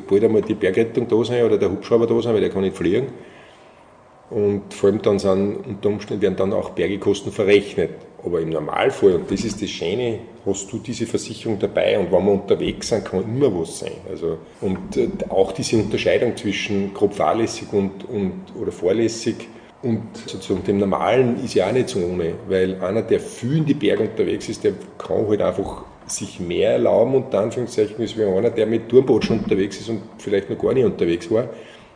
bald 0.07 0.23
einmal 0.23 0.41
die 0.41 0.53
Bergrettung 0.53 1.07
da 1.07 1.23
sein 1.23 1.43
oder 1.43 1.57
der 1.57 1.71
Hubschrauber 1.71 2.07
da 2.07 2.21
sein, 2.21 2.33
weil 2.33 2.41
der 2.41 2.49
kann 2.49 2.61
nicht 2.61 2.75
fliegen. 2.75 3.07
Und 4.29 4.73
vor 4.73 4.89
allem 4.89 5.01
dann 5.01 5.19
sind 5.19 5.57
unter 5.67 5.89
Umständen 5.89 6.21
werden 6.21 6.35
dann 6.35 6.53
auch 6.53 6.71
Bergekosten 6.71 7.31
verrechnet. 7.31 7.91
Aber 8.25 8.41
im 8.41 8.49
Normalfall, 8.49 9.13
und 9.13 9.29
das 9.29 9.43
ist 9.43 9.61
das 9.61 9.69
Schöne, 9.69 10.19
hast 10.45 10.71
du 10.71 10.79
diese 10.79 11.05
Versicherung 11.05 11.59
dabei 11.59 11.99
und 11.99 12.11
wenn 12.11 12.25
wir 12.25 12.31
unterwegs 12.31 12.89
sind, 12.89 13.05
kann 13.05 13.23
immer 13.23 13.53
was 13.53 13.79
sein. 13.79 13.91
Also, 14.09 14.39
und 14.61 14.97
äh, 14.97 15.09
auch 15.29 15.51
diese 15.51 15.77
Unterscheidung 15.77 16.35
zwischen 16.35 16.91
grob 16.93 17.13
fahrlässig 17.13 17.71
und, 17.71 18.03
und, 18.09 18.41
oder 18.59 18.71
vorlässig, 18.71 19.35
Und 19.85 20.17
sozusagen 20.25 20.63
dem 20.63 20.79
Normalen 20.79 21.43
ist 21.43 21.53
ja 21.53 21.67
auch 21.67 21.71
nicht 21.71 21.89
so 21.89 21.99
ohne, 21.99 22.33
weil 22.49 22.81
einer, 22.81 23.03
der 23.03 23.19
viel 23.19 23.57
in 23.57 23.65
die 23.65 23.75
Berge 23.75 24.03
unterwegs 24.03 24.49
ist, 24.49 24.63
der 24.63 24.73
kann 24.97 25.27
halt 25.27 25.41
einfach 25.41 25.83
sich 26.07 26.39
mehr 26.39 26.71
erlauben, 26.71 27.13
unter 27.13 27.39
Anführungszeichen, 27.41 27.95
als 27.99 28.17
wie 28.17 28.23
einer, 28.23 28.49
der 28.49 28.65
mit 28.65 28.89
Turmbotschen 28.89 29.41
unterwegs 29.41 29.79
ist 29.79 29.89
und 29.89 30.01
vielleicht 30.17 30.49
noch 30.49 30.57
gar 30.57 30.73
nicht 30.73 30.85
unterwegs 30.85 31.29
war. 31.29 31.49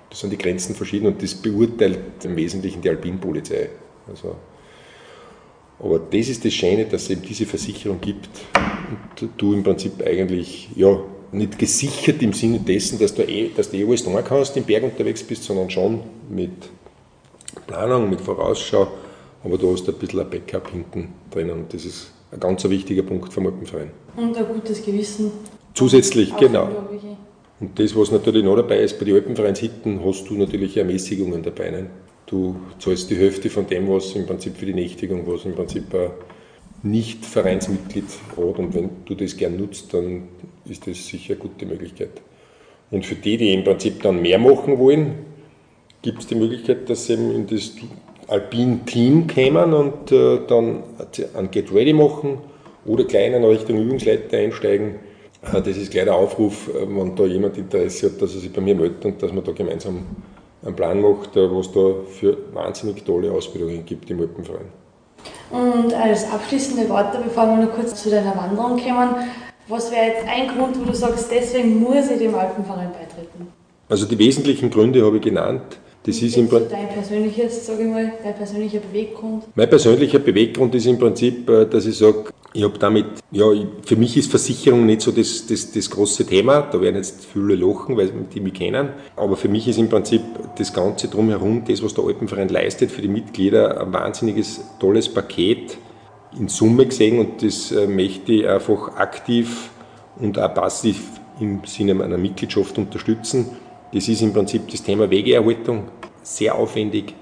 Das 0.10 0.20
sind 0.20 0.32
die 0.32 0.38
Grenzen 0.38 0.76
verschieden 0.76 1.08
und 1.08 1.24
das 1.24 1.34
beurteilt 1.34 2.00
im 2.24 2.36
Wesentlichen 2.36 2.80
die 2.82 2.89
Alpinpolizei. 2.89 3.70
Also, 4.08 4.36
aber 5.80 6.00
das 6.00 6.28
ist 6.28 6.44
das 6.44 6.54
Schöne, 6.54 6.86
dass 6.86 7.04
es 7.04 7.10
eben 7.12 7.22
diese 7.22 7.46
Versicherung 7.46 8.02
gibt 8.02 8.30
und 9.22 9.30
du 9.38 9.54
im 9.54 9.63
Prinzip 9.63 10.04
eigentlich, 10.06 10.70
ja, 10.76 11.00
nicht 11.32 11.60
gesichert 11.60 12.22
im 12.22 12.34
Sinne 12.34 12.60
dessen, 12.60 13.00
dass 13.00 13.13
du 13.13 13.22
eh, 13.22 13.52
dass 13.56 13.70
du 13.70 13.78
eh 13.78 13.86
alles 13.86 14.04
tun 14.04 14.18
kannst, 14.26 14.58
im 14.58 14.63
Berg 14.63 14.84
unterwegs 14.84 15.24
bist, 15.24 15.44
sondern 15.44 15.70
schon 15.70 16.02
mit 16.30 16.52
Planung, 17.68 18.10
mit 18.10 18.20
Vorausschau, 18.20 18.88
aber 19.44 19.58
du 19.58 19.72
hast 19.72 19.88
ein 19.88 19.96
bisschen 19.96 20.22
ein 20.22 20.30
Backup 20.30 20.70
hinten 20.70 21.13
drin 21.32 21.52
und 21.52 21.74
das 21.74 21.86
ist 21.86 22.12
ein 22.32 22.39
ganz 22.39 22.63
wichtiger 22.68 23.04
Punkt 23.04 23.32
vom 23.32 23.46
Alpenverein. 23.46 23.92
Und 24.15 24.36
ein 24.36 24.46
gutes 24.46 24.84
Gewissen. 24.84 25.32
Zusätzlich, 25.74 26.36
genau. 26.38 26.70
Und 27.60 27.78
das, 27.78 27.96
was 27.96 28.12
natürlich 28.12 28.44
noch 28.44 28.56
dabei 28.56 28.80
ist, 28.80 28.98
bei 28.98 29.06
den 29.06 29.15
Alpenvereinshitten 29.15 30.04
hast 30.04 30.30
du 30.30 30.34
natürlich 30.36 30.78
Ermäßigungen 30.78 31.44
dabei. 31.44 31.72
Ne? 31.72 31.89
Du 32.30 32.56
zahlst 32.78 33.10
die 33.10 33.15
Hälfte 33.15 33.50
von 33.50 33.65
dem, 33.65 33.89
was 33.89 34.15
im 34.15 34.28
Prinzip 34.28 34.56
für 34.56 34.68
die 34.68 34.76
Nächtigung, 34.76 35.26
was 35.26 35.46
im 35.46 35.56
Prinzip 35.56 35.92
ein 35.96 36.12
Nicht-Vereinsmitglied 36.84 38.06
hat. 38.38 38.60
Und 38.60 38.76
wenn 38.76 38.89
du 39.06 39.15
das 39.15 39.36
gern 39.36 39.58
nutzt, 39.58 39.92
dann 39.96 40.28
ist 40.65 40.86
das 40.86 41.08
sicher 41.08 41.34
eine 41.34 41.42
gute 41.42 41.65
Möglichkeit. 41.65 42.22
Und 42.92 43.04
für 43.04 43.15
die, 43.15 43.38
die 43.38 43.54
im 43.54 43.63
Prinzip 43.63 44.04
dann 44.04 44.22
mehr 44.22 44.38
machen 44.38 44.78
wollen, 44.78 45.26
gibt 46.04 46.20
es 46.20 46.28
die 46.28 46.36
Möglichkeit, 46.36 46.88
dass 46.88 47.08
sie 47.08 47.13
eben 47.13 47.32
in 47.34 47.48
das 47.48 47.72
Alpin-Team 48.28 49.26
kämen 49.26 49.74
und 49.74 50.12
äh, 50.12 50.39
dann 50.48 50.84
ein 51.34 51.50
Get 51.50 51.74
Ready 51.74 51.94
machen 51.94 52.38
oder 52.86 53.06
gleich 53.06 53.34
in 53.34 53.44
Richtung 53.44 53.80
Übungsleiter 53.80 54.38
einsteigen. 54.38 54.96
Äh, 55.42 55.62
das 55.63 55.78
ist 55.78 55.92
gleich 55.92 56.06
der 56.06 56.15
Aufruf, 56.15 56.70
äh, 56.70 56.88
wenn 56.88 57.15
da 57.15 57.26
jemand 57.26 57.58
Interesse 57.58 58.12
hat, 58.12 58.22
dass 58.22 58.36
er 58.36 58.42
sich 58.42 58.54
bei 58.54 58.62
mir 58.62 58.76
meldet 58.76 59.04
und 59.04 59.22
dass 59.22 59.34
man 59.34 59.44
da 59.44 59.52
gemeinsam 59.52 60.06
einen 60.63 60.76
Plan 60.76 61.02
macht, 61.02 61.36
äh, 61.36 61.50
was 61.56 61.72
da 61.72 61.93
für 62.08 62.38
wahnsinnig 62.54 63.04
tolle 63.06 63.32
Ausbildungen 63.32 63.86
gibt 63.86 64.10
im 64.10 64.19
Alpenverein. 64.19 64.67
Und 65.52 65.93
als 65.93 66.32
abschließende 66.32 66.88
Worte, 66.89 67.19
bevor 67.24 67.48
wir 67.48 67.65
noch 67.65 67.74
kurz 67.74 67.95
zu 68.02 68.10
deiner 68.10 68.36
Wanderung 68.36 68.78
kommen, 68.78 69.15
was 69.67 69.91
wäre 69.91 70.08
jetzt 70.08 70.28
ein 70.28 70.48
Grund, 70.48 70.80
wo 70.80 70.86
du 70.86 70.95
sagst, 70.95 71.30
deswegen 71.32 71.80
muss 71.80 72.10
ich 72.10 72.19
dem 72.19 72.36
Alpenverein 72.36 72.91
beitreten? 72.91 73.48
Also 73.88 74.06
die 74.06 74.17
wesentlichen 74.19 74.69
Gründe 74.69 75.04
habe 75.06 75.17
ich 75.17 75.24
genannt. 75.24 75.80
Das 76.10 76.19
ist 76.24 76.38
im 76.38 76.50
Prinzip. 76.50 76.72
Dein 76.72 76.89
persönliches, 76.89 77.67
sage 77.67 77.84
ich 77.84 77.88
mal, 77.88 78.12
dein 78.24 78.36
persönlicher 78.36 78.80
Beweggrund? 78.80 79.43
Mein 79.54 79.69
persönlicher 79.69 80.17
Beweggrund 80.17 80.74
ist 80.74 80.88
im 80.88 80.98
Prinzip, 80.98 81.48
äh, 81.48 81.67
dass 81.67 81.86
ich 81.86 82.00
sage, 82.00 82.26
ich 82.52 82.63
habe 82.63 82.80
damit, 82.80 83.06
ja, 83.30 83.45
für 83.86 83.95
mich 83.95 84.17
ist 84.17 84.32
Versicherung 84.32 84.88
nicht 84.88 85.02
so 85.02 85.12
das, 85.12 85.45
das, 85.45 85.72
das 85.72 85.88
große 85.88 86.26
Thema. 86.26 86.62
Da 86.62 86.82
werden 86.82 86.95
jetzt 86.95 87.28
viele 87.32 87.54
lachen, 87.54 87.95
weil 87.95 88.10
die 88.34 88.39
mich 88.39 88.56
kennen. 88.56 88.89
Aber 89.15 89.38
für 89.38 89.50
mich 89.50 89.67
ist 89.67 89.78
im 89.78 89.88
Prinzip 89.88 90.22
das 90.58 90.74
Ganze 90.74 91.10
drumherum, 91.10 91.63
das, 91.67 91.84
was 91.84 91.93
der 91.93 92.04
Alpenverein 92.04 92.50
leistet 92.50 92.89
für 92.89 93.04
die 93.04 93.08
Mitglieder, 93.08 93.80
ein 93.80 93.93
wahnsinniges, 93.93 94.62
tolles 94.80 95.10
Paket 95.10 95.78
in 96.39 96.48
Summe 96.48 96.88
gesehen. 96.88 97.19
Und 97.19 97.43
das 97.43 97.72
äh, 97.72 97.86
möchte 97.86 98.32
ich 98.32 98.48
einfach 98.48 98.95
aktiv 98.95 99.69
und 100.19 100.39
auch 100.39 100.56
passiv 100.56 101.04
im 101.39 101.62
Sinne 101.65 102.04
einer 102.04 102.17
Mitgliedschaft 102.17 102.80
unterstützen. 102.80 103.45
Das 103.91 104.08
ist 104.08 104.21
im 104.21 104.34
Prinzip 104.34 104.67
das 104.69 104.84
Thema 104.84 105.10
Wegeerhaltung, 105.10 105.88
sehr 106.21 106.54
aufwendig. 106.54 107.15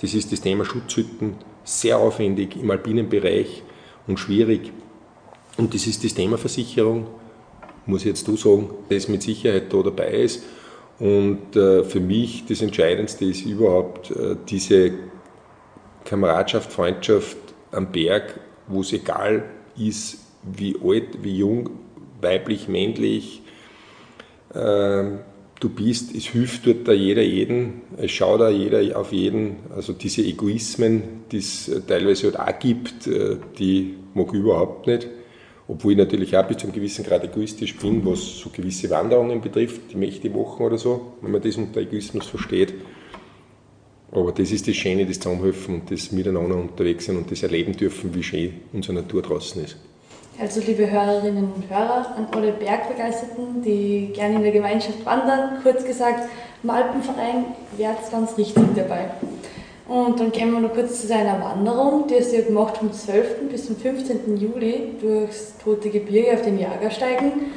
Das 0.00 0.14
ist 0.14 0.30
das 0.30 0.40
Thema 0.40 0.64
Schutzhütten, 0.64 1.34
sehr 1.64 1.98
aufwendig 1.98 2.56
im 2.56 2.70
alpinen 2.70 3.08
Bereich 3.08 3.62
und 4.06 4.20
schwierig. 4.20 4.72
Und 5.56 5.74
das 5.74 5.86
ist 5.86 6.04
das 6.04 6.14
Thema 6.14 6.38
Versicherung, 6.38 7.08
muss 7.86 8.02
ich 8.02 8.08
jetzt 8.08 8.28
du 8.28 8.36
sagen, 8.36 8.70
das 8.88 9.08
mit 9.08 9.22
Sicherheit 9.22 9.72
da 9.72 9.82
dabei 9.82 10.10
ist. 10.10 10.44
Und 11.00 11.56
äh, 11.56 11.82
für 11.82 12.00
mich 12.00 12.44
das 12.46 12.62
Entscheidendste 12.62 13.24
ist 13.24 13.44
überhaupt 13.44 14.12
äh, 14.12 14.36
diese 14.48 14.92
Kameradschaft, 16.04 16.72
Freundschaft 16.72 17.36
am 17.72 17.90
Berg, 17.90 18.38
wo 18.68 18.82
es 18.82 18.92
egal 18.92 19.44
ist, 19.76 20.18
wie 20.44 20.76
alt, 20.84 21.22
wie 21.22 21.38
jung, 21.38 21.70
weiblich, 22.20 22.68
männlich, 22.68 23.42
äh, 24.54 25.04
du 25.64 25.70
bist, 25.70 26.14
es 26.14 26.26
hilft 26.26 26.66
dort 26.66 26.86
da 26.86 26.92
jeder 26.92 27.22
jeden, 27.22 27.80
es 27.96 28.10
schaut 28.10 28.40
da 28.40 28.50
jeder 28.50 28.98
auf 28.98 29.12
jeden. 29.12 29.56
Also 29.74 29.94
diese 29.94 30.22
Egoismen, 30.22 31.24
die 31.32 31.38
es 31.38 31.70
teilweise 31.86 32.26
halt 32.26 32.38
auch 32.38 32.58
gibt, 32.58 33.06
äh, 33.06 33.38
die 33.58 33.94
mag 34.12 34.28
ich 34.28 34.40
überhaupt 34.40 34.86
nicht. 34.86 35.08
Obwohl 35.66 35.92
ich 35.92 35.98
natürlich 35.98 36.36
auch 36.36 36.46
bis 36.46 36.58
zu 36.58 36.64
einem 36.64 36.74
gewissen 36.74 37.04
Grad 37.04 37.24
egoistisch 37.24 37.74
bin, 37.76 38.04
was 38.04 38.38
so 38.38 38.50
gewisse 38.50 38.90
Wanderungen 38.90 39.40
betrifft, 39.40 39.92
die 39.92 39.96
möchte 39.96 40.28
ich 40.28 40.34
machen 40.34 40.66
oder 40.66 40.76
so, 40.76 41.14
wenn 41.22 41.32
man 41.32 41.40
das 41.40 41.56
unter 41.56 41.80
Egoismus 41.80 42.26
versteht. 42.26 42.74
Aber 44.12 44.30
das 44.32 44.52
ist 44.52 44.68
das 44.68 44.76
Schöne, 44.76 45.06
das 45.06 45.18
Zusammenhelfen 45.18 45.76
und 45.76 45.90
das 45.90 46.12
Miteinander 46.12 46.56
unterwegs 46.56 47.06
sein 47.06 47.16
und 47.16 47.30
das 47.30 47.42
erleben 47.42 47.74
dürfen, 47.74 48.14
wie 48.14 48.22
schön 48.22 48.52
unsere 48.74 48.92
Natur 48.92 49.22
draußen 49.22 49.64
ist. 49.64 49.78
Also 50.36 50.60
liebe 50.60 50.90
Hörerinnen 50.90 51.52
und 51.54 51.70
Hörer, 51.70 52.16
an 52.16 52.26
alle 52.32 52.50
Bergbegeisterten, 52.50 53.62
die 53.62 54.10
gerne 54.12 54.34
in 54.36 54.42
der 54.42 54.50
Gemeinschaft 54.50 55.06
wandern, 55.06 55.60
kurz 55.62 55.84
gesagt, 55.84 56.28
im 56.62 56.70
Alpenverein 56.70 57.44
wäre 57.76 57.94
es 58.02 58.10
ganz 58.10 58.36
richtig 58.36 58.64
dabei. 58.74 59.10
Und 59.86 60.18
dann 60.18 60.32
kommen 60.32 60.52
wir 60.54 60.60
noch 60.60 60.74
kurz 60.74 61.02
zu 61.02 61.06
seiner 61.06 61.40
Wanderung, 61.40 62.08
die 62.08 62.16
hast 62.16 62.32
ja 62.32 62.40
gemacht 62.40 62.78
vom 62.78 62.92
12. 62.92 63.48
bis 63.48 63.66
zum 63.66 63.76
15. 63.76 64.36
Juli 64.36 64.96
durchs 65.00 65.56
Tote 65.62 65.88
Gebirge 65.88 66.32
auf 66.32 66.42
den 66.42 66.58
Jagersteigen. 66.58 67.52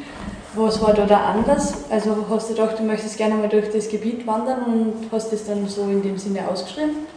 Was 0.54 0.80
war 0.80 0.94
da 0.94 1.06
der 1.06 1.26
Anlass? 1.26 1.86
Also 1.90 2.16
hast 2.30 2.52
du 2.52 2.54
gedacht, 2.54 2.78
du 2.78 2.84
möchtest 2.84 3.18
gerne 3.18 3.36
mal 3.36 3.50
durch 3.50 3.72
das 3.72 3.90
Gebiet 3.90 4.28
wandern 4.28 4.66
und 4.66 4.94
hast 5.12 5.34
das 5.34 5.46
dann 5.46 5.68
so 5.68 5.82
in 5.84 6.04
dem 6.04 6.18
Sinne 6.20 6.48
ausgeschrieben? 6.48 7.08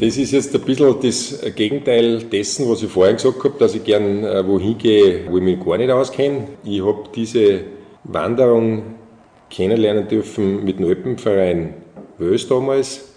Das 0.00 0.16
ist 0.16 0.30
jetzt 0.30 0.54
ein 0.54 0.60
bisschen 0.60 0.94
das 1.02 1.40
Gegenteil 1.56 2.22
dessen, 2.22 2.70
was 2.70 2.84
ich 2.84 2.88
vorhin 2.88 3.16
gesagt 3.16 3.42
habe, 3.42 3.54
dass 3.58 3.74
ich 3.74 3.82
gern 3.82 4.22
äh, 4.22 4.46
wohin 4.46 4.78
gehe, 4.78 5.28
wo 5.28 5.38
ich 5.38 5.42
mich 5.42 5.58
gar 5.58 5.76
nicht 5.76 5.90
auskenne. 5.90 6.46
Ich 6.62 6.80
habe 6.80 7.02
diese 7.12 7.62
Wanderung 8.04 8.94
kennenlernen 9.50 10.06
dürfen 10.06 10.64
mit 10.64 10.78
dem 10.78 10.86
Alpenverein 10.86 11.74
Wös 12.16 12.46
damals. 12.46 13.12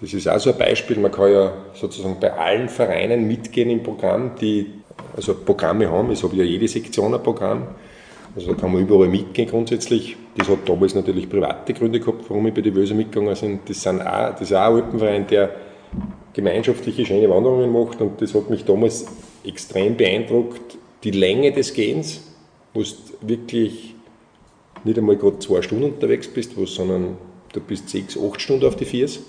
Das 0.00 0.14
ist 0.14 0.26
auch 0.26 0.38
so 0.38 0.52
ein 0.52 0.58
Beispiel. 0.58 0.98
Man 0.98 1.12
kann 1.12 1.30
ja 1.30 1.52
sozusagen 1.74 2.16
bei 2.18 2.32
allen 2.32 2.70
Vereinen 2.70 3.28
mitgehen 3.28 3.68
im 3.68 3.82
Programm, 3.82 4.30
die 4.40 4.72
also 5.14 5.34
Programme 5.34 5.90
haben. 5.90 6.12
Es 6.12 6.24
hat 6.24 6.32
ja 6.32 6.44
jede 6.44 6.66
Sektion 6.66 7.12
ein 7.12 7.22
Programm. 7.22 7.66
Also 8.34 8.54
da 8.54 8.58
kann 8.58 8.72
man 8.72 8.80
überall 8.80 9.08
mitgehen 9.08 9.50
grundsätzlich. 9.50 10.16
Das 10.38 10.48
hat 10.48 10.66
damals 10.66 10.94
natürlich 10.94 11.28
private 11.28 11.74
Gründe 11.74 12.00
gehabt, 12.00 12.24
warum 12.30 12.46
ich 12.46 12.54
bei 12.54 12.62
den 12.62 12.74
Wöser 12.74 12.94
mitgegangen 12.94 13.36
bin. 13.38 13.58
Das, 13.66 13.82
sind 13.82 14.00
auch, 14.00 14.30
das 14.30 14.40
ist 14.40 14.54
auch 14.54 14.70
ein 14.70 14.76
Alpenverein, 14.76 15.26
der 15.26 15.50
gemeinschaftliche 16.34 17.04
schöne 17.06 17.28
Wanderungen 17.28 17.72
macht 17.72 18.00
und 18.00 18.20
das 18.20 18.34
hat 18.34 18.50
mich 18.50 18.64
damals 18.64 19.06
extrem 19.44 19.96
beeindruckt. 19.96 20.78
Die 21.04 21.10
Länge 21.10 21.52
des 21.52 21.74
Gehens, 21.74 22.20
wo 22.74 22.82
du 22.82 22.88
wirklich 23.22 23.94
nicht 24.84 24.98
einmal 24.98 25.16
gerade 25.16 25.38
zwei 25.38 25.62
Stunden 25.62 25.84
unterwegs 25.84 26.28
bist, 26.28 26.52
sondern 26.56 27.16
du 27.52 27.60
bist 27.60 27.88
sechs, 27.88 28.18
acht 28.18 28.40
Stunden 28.40 28.66
auf 28.66 28.76
die 28.76 28.84
Viers. 28.84 29.20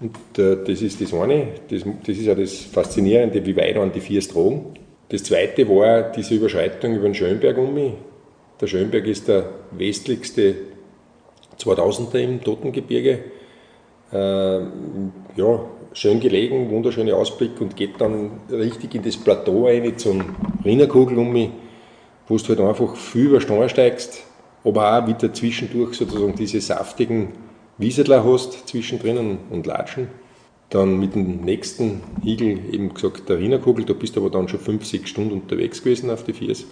Und 0.00 0.16
äh, 0.38 0.56
das 0.64 0.80
ist 0.80 1.00
das 1.00 1.12
eine, 1.12 1.48
das, 1.68 1.82
das 2.06 2.16
ist 2.16 2.28
auch 2.28 2.36
das 2.36 2.54
Faszinierende, 2.60 3.44
wie 3.44 3.56
weit 3.56 3.76
an 3.76 3.92
die 3.92 4.00
Viers 4.00 4.28
tragen. 4.28 4.74
Das 5.08 5.24
zweite 5.24 5.68
war 5.68 6.12
diese 6.12 6.34
Überschreitung 6.34 6.94
über 6.94 7.04
den 7.04 7.14
Schönberg 7.14 7.56
um 7.58 7.74
mich. 7.74 7.92
Der 8.60 8.66
Schönberg 8.66 9.06
ist 9.06 9.28
der 9.28 9.50
westlichste 9.72 10.54
2000er 11.58 12.18
im 12.18 12.42
Totengebirge 12.42 13.20
ja, 14.10 15.60
schön 15.92 16.20
gelegen, 16.20 16.70
wunderschöner 16.70 17.16
Ausblick 17.16 17.60
und 17.60 17.76
geht 17.76 18.00
dann 18.00 18.30
richtig 18.50 18.94
in 18.94 19.02
das 19.02 19.16
Plateau 19.16 19.66
rein 19.66 19.98
zum 19.98 20.24
Rinnerkugel 20.64 21.18
um 21.18 21.32
mich, 21.32 21.50
wo 22.26 22.36
du 22.36 22.48
halt 22.48 22.60
einfach 22.60 22.96
viel 22.96 23.26
über 23.26 23.40
Stein 23.40 23.68
steigst, 23.68 24.24
aber 24.64 24.98
auch 25.02 25.06
wieder 25.06 25.32
zwischendurch 25.32 25.96
sozusagen 25.96 26.34
diese 26.34 26.60
saftigen 26.60 27.32
Wiesedler 27.78 28.24
hast, 28.24 28.68
zwischendrin 28.68 29.38
und 29.50 29.66
Latschen. 29.66 30.08
Dann 30.70 31.00
mit 31.00 31.14
dem 31.14 31.40
nächsten 31.40 32.02
Hügel, 32.22 32.60
eben 32.72 32.92
gesagt, 32.92 33.28
der 33.28 33.38
Rinnerkugel, 33.38 33.84
da 33.84 33.94
bist 33.94 34.16
du 34.16 34.20
aber 34.20 34.30
dann 34.30 34.48
schon 34.48 34.60
fünf, 34.60 34.84
sechs 34.84 35.10
Stunden 35.10 35.32
unterwegs 35.32 35.82
gewesen 35.82 36.10
auf 36.10 36.24
die 36.24 36.34
Viers. 36.34 36.66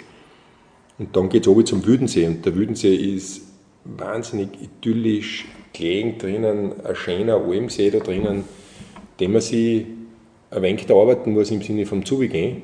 Und 0.99 1.16
dann 1.16 1.29
geht 1.29 1.42
es 1.42 1.49
oben 1.49 1.64
zum 1.64 1.87
Wüdensee 1.87 2.27
und 2.27 2.44
der 2.44 2.55
Wüdensee 2.55 2.94
ist 2.94 3.42
wahnsinnig 3.85 4.49
idyllisch, 4.61 5.46
gelegen 5.77 6.19
drinnen, 6.19 6.73
ein 6.85 6.97
schöner 6.97 7.37
Almsee 7.37 7.91
da 7.91 7.99
drinnen, 7.99 8.45
den 9.21 9.33
man 9.33 9.41
sich 9.41 9.85
ein 10.51 10.62
wenig 10.62 10.91
arbeiten 10.91 11.33
muss 11.33 11.51
im 11.51 11.62
Sinne 11.62 11.87
vom 11.87 12.05
Zugehen. 12.05 12.62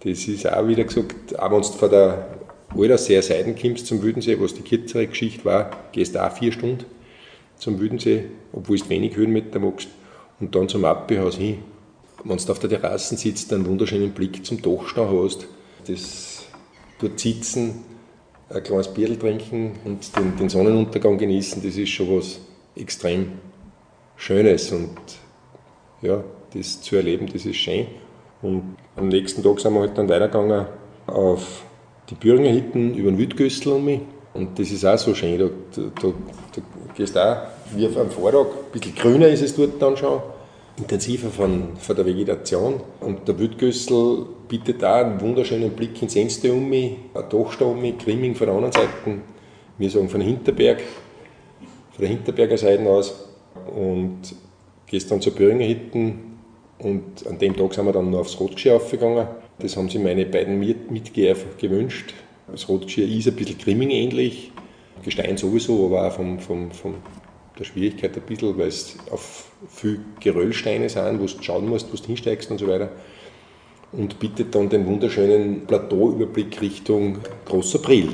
Das 0.00 0.26
ist 0.28 0.50
auch 0.50 0.66
wieder 0.66 0.84
gesagt, 0.84 1.38
auch 1.38 1.50
wenn 1.50 1.62
du 1.62 1.68
von 1.68 1.90
der 1.90 2.28
Aldersee 2.76 3.20
Seiten 3.20 3.54
kommst 3.56 3.86
zum 3.86 4.02
Wüdensee, 4.02 4.38
was 4.40 4.54
die 4.54 4.62
kürzere 4.62 5.06
Geschichte 5.06 5.44
war, 5.44 5.70
gehst 5.92 6.14
du 6.14 6.24
auch 6.24 6.32
vier 6.32 6.52
Stunden. 6.52 6.84
zum 7.56 7.78
Wüdensee, 7.80 8.24
obwohl 8.52 8.78
du 8.78 8.88
wenig 8.88 9.16
Höhenmeter 9.16 9.58
magst, 9.58 9.88
und 10.40 10.54
dann 10.54 10.68
zum 10.68 10.84
Appehaus 10.84 11.36
hin. 11.36 11.58
Wenn 12.24 12.36
du 12.36 12.52
auf 12.52 12.58
der 12.58 12.70
Terrasse 12.70 13.16
sitzt, 13.16 13.52
einen 13.52 13.66
wunderschönen 13.66 14.10
Blick 14.10 14.44
zum 14.44 14.60
Dachstau 14.60 15.22
hast, 15.24 15.46
das 15.86 16.46
dort 16.98 17.20
sitzen, 17.20 17.84
ein 18.50 18.62
kleines 18.62 18.88
Bier 18.88 19.18
trinken 19.18 19.72
und 19.84 20.16
den, 20.16 20.36
den 20.36 20.48
Sonnenuntergang 20.48 21.16
genießen, 21.16 21.62
das 21.62 21.76
ist 21.76 21.90
schon 21.90 22.16
was 22.16 22.40
extrem 22.76 23.32
Schönes. 24.16 24.72
Und 24.72 24.96
ja, 26.02 26.22
das 26.54 26.80
zu 26.80 26.96
erleben, 26.96 27.28
das 27.32 27.46
ist 27.46 27.56
schön. 27.56 27.86
Und 28.42 28.76
am 28.96 29.08
nächsten 29.08 29.42
Tag 29.42 29.60
sind 29.60 29.74
wir 29.74 29.80
halt 29.80 29.96
dann 29.96 30.08
weitergegangen 30.08 30.66
auf 31.06 31.64
die 32.10 32.14
Büringer 32.14 32.52
Hütten 32.52 32.94
über 32.94 33.10
den 33.10 33.18
Wildgössel 33.18 33.72
um 33.72 33.84
mich. 33.84 34.00
Und 34.34 34.58
das 34.58 34.70
ist 34.70 34.84
auch 34.84 34.98
so 34.98 35.14
schön. 35.14 35.38
Da, 35.38 35.48
da, 35.74 35.82
da, 36.00 36.08
da 36.08 36.62
gehst 36.94 37.16
auch 37.16 37.36
wie 37.74 37.86
auf 37.86 37.96
einem 37.96 38.10
Vortag, 38.10 38.46
ein 38.46 38.72
bisschen 38.72 38.94
grüner 38.94 39.28
ist 39.28 39.42
es 39.42 39.54
dort 39.54 39.80
dann 39.80 39.96
schon, 39.96 40.20
intensiver 40.76 41.30
von, 41.30 41.76
von 41.78 41.96
der 41.96 42.04
Vegetation. 42.04 42.80
Und 43.00 43.26
der 43.28 43.38
Wildgössel 43.38 44.26
bietet 44.48 44.84
auch 44.84 44.96
einen 44.96 45.20
wunderschönen 45.20 45.70
Blick 45.70 46.00
ins 46.02 46.16
Enste 46.16 46.52
um 46.52 46.68
mich, 46.68 46.96
ein 47.14 47.24
Dachstau 47.30 47.70
um 47.70 47.80
mich, 47.80 47.98
Grimming 47.98 48.34
von 48.34 48.46
der 48.46 48.56
anderen 48.56 48.72
Seite. 48.72 48.88
Wir 49.78 49.90
sagen 49.90 50.08
von 50.08 50.20
Hinterberg, 50.20 50.82
von 51.94 52.00
der 52.00 52.08
Hinterberger 52.08 52.58
Seite 52.58 52.88
aus. 52.88 53.28
Und 53.74 54.34
gehst 54.86 55.10
dann 55.10 55.20
zur 55.20 55.34
Böhringer 55.34 55.66
Hütten 55.66 56.38
und 56.78 57.26
an 57.26 57.38
dem 57.38 57.56
Tag 57.56 57.72
sind 57.74 57.86
wir 57.86 57.92
dann 57.92 58.10
noch 58.10 58.20
aufs 58.20 58.38
Rotgeschirr 58.38 58.76
aufgegangen. 58.76 59.26
Das 59.58 59.76
haben 59.76 59.88
sich 59.88 60.02
meine 60.02 60.26
beiden 60.26 60.58
Mitgeher 60.58 61.36
gewünscht. 61.58 62.12
Das 62.50 62.68
Rotgeschirr 62.68 63.08
ist 63.08 63.28
ein 63.28 63.36
bisschen 63.36 63.58
Grimming 63.58 63.90
ähnlich, 63.90 64.52
Gestein 65.02 65.36
sowieso, 65.36 65.86
aber 65.86 66.06
auch 66.06 66.12
vom, 66.12 66.38
vom, 66.38 66.70
vom 66.72 66.94
der 67.58 67.64
Schwierigkeit 67.64 68.16
ein 68.16 68.22
bisschen, 68.22 68.58
weil 68.58 68.68
es 68.68 68.96
auf 69.10 69.52
viel 69.68 70.00
Geröllsteine 70.20 70.88
sind, 70.88 71.20
wo 71.20 71.26
du 71.26 71.42
schauen 71.42 71.68
musst, 71.68 71.92
wo 71.92 71.96
du 71.96 72.04
hinsteigst 72.04 72.50
und 72.50 72.58
so 72.58 72.66
weiter. 72.66 72.90
Und 73.92 74.18
bietet 74.18 74.54
dann 74.54 74.68
den 74.68 74.86
wunderschönen 74.86 75.66
Plateauüberblick 75.66 76.60
Richtung 76.60 77.18
Großer 77.44 77.78
Brill, 77.78 78.08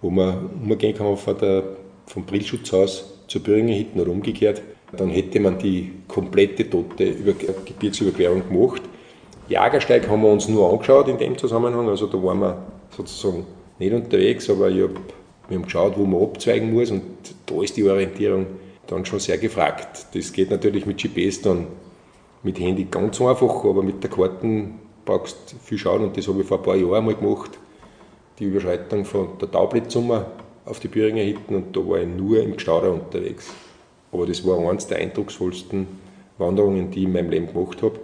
wo 0.00 0.08
man 0.10 0.46
umgehen 0.62 0.96
kann 0.96 1.16
von 1.16 1.38
der, 1.38 1.64
vom 2.06 2.24
Brillschutzhaus 2.24 3.04
zur 3.26 3.42
Böhringer 3.42 3.76
Hütten 3.76 4.00
oder 4.00 4.10
umgekehrt. 4.10 4.62
Dann 4.96 5.10
hätte 5.10 5.40
man 5.40 5.58
die 5.58 5.92
komplette 6.08 6.68
tote 6.68 7.04
Über 7.04 7.32
Gebirgsüberquerung 7.32 8.48
gemacht. 8.48 8.82
Jagersteig 9.48 10.08
haben 10.08 10.22
wir 10.22 10.30
uns 10.30 10.48
nur 10.48 10.70
angeschaut 10.70 11.08
in 11.08 11.18
dem 11.18 11.38
Zusammenhang, 11.38 11.88
also 11.88 12.06
da 12.06 12.20
waren 12.22 12.40
wir 12.40 12.62
sozusagen 12.90 13.46
nicht 13.78 13.92
unterwegs, 13.92 14.50
aber 14.50 14.66
hab, 14.66 14.90
wir 15.48 15.56
haben 15.56 15.62
geschaut, 15.64 15.96
wo 15.96 16.04
man 16.04 16.22
abzweigen 16.22 16.72
muss 16.72 16.90
und 16.90 17.02
da 17.46 17.62
ist 17.62 17.76
die 17.76 17.84
Orientierung 17.84 18.46
dann 18.88 19.04
schon 19.04 19.20
sehr 19.20 19.38
gefragt. 19.38 20.06
Das 20.14 20.32
geht 20.32 20.50
natürlich 20.50 20.86
mit 20.86 21.00
GPS 21.00 21.42
dann 21.42 21.66
mit 22.42 22.58
Handy 22.58 22.84
ganz 22.90 23.20
einfach, 23.20 23.64
aber 23.64 23.82
mit 23.82 24.02
der 24.02 24.10
Karten 24.10 24.78
brauchst 25.04 25.52
du 25.52 25.56
viel 25.62 25.78
schauen 25.78 26.02
und 26.02 26.16
das 26.16 26.26
habe 26.26 26.40
ich 26.40 26.46
vor 26.46 26.58
ein 26.58 26.64
paar 26.64 26.76
Jahren 26.76 27.04
mal 27.04 27.14
gemacht. 27.14 27.50
Die 28.38 28.44
Überschreitung 28.44 29.04
von 29.04 29.28
der 29.40 29.50
Taublitzsummer 29.50 30.26
auf 30.66 30.80
die 30.80 30.88
Büringer 30.88 31.24
Hütten 31.24 31.54
und 31.54 31.74
da 31.76 31.80
war 31.80 32.00
ich 32.00 32.08
nur 32.08 32.42
im 32.42 32.54
Gestauder 32.54 32.92
unterwegs. 32.92 33.50
Aber 34.12 34.26
das 34.26 34.44
war 34.46 34.58
eines 34.68 34.86
der 34.86 34.98
eindrucksvollsten 34.98 35.86
Wanderungen, 36.38 36.90
die 36.90 37.00
ich 37.00 37.04
in 37.06 37.12
meinem 37.12 37.30
Leben 37.30 37.46
gemacht 37.46 37.82
habe. 37.82 37.98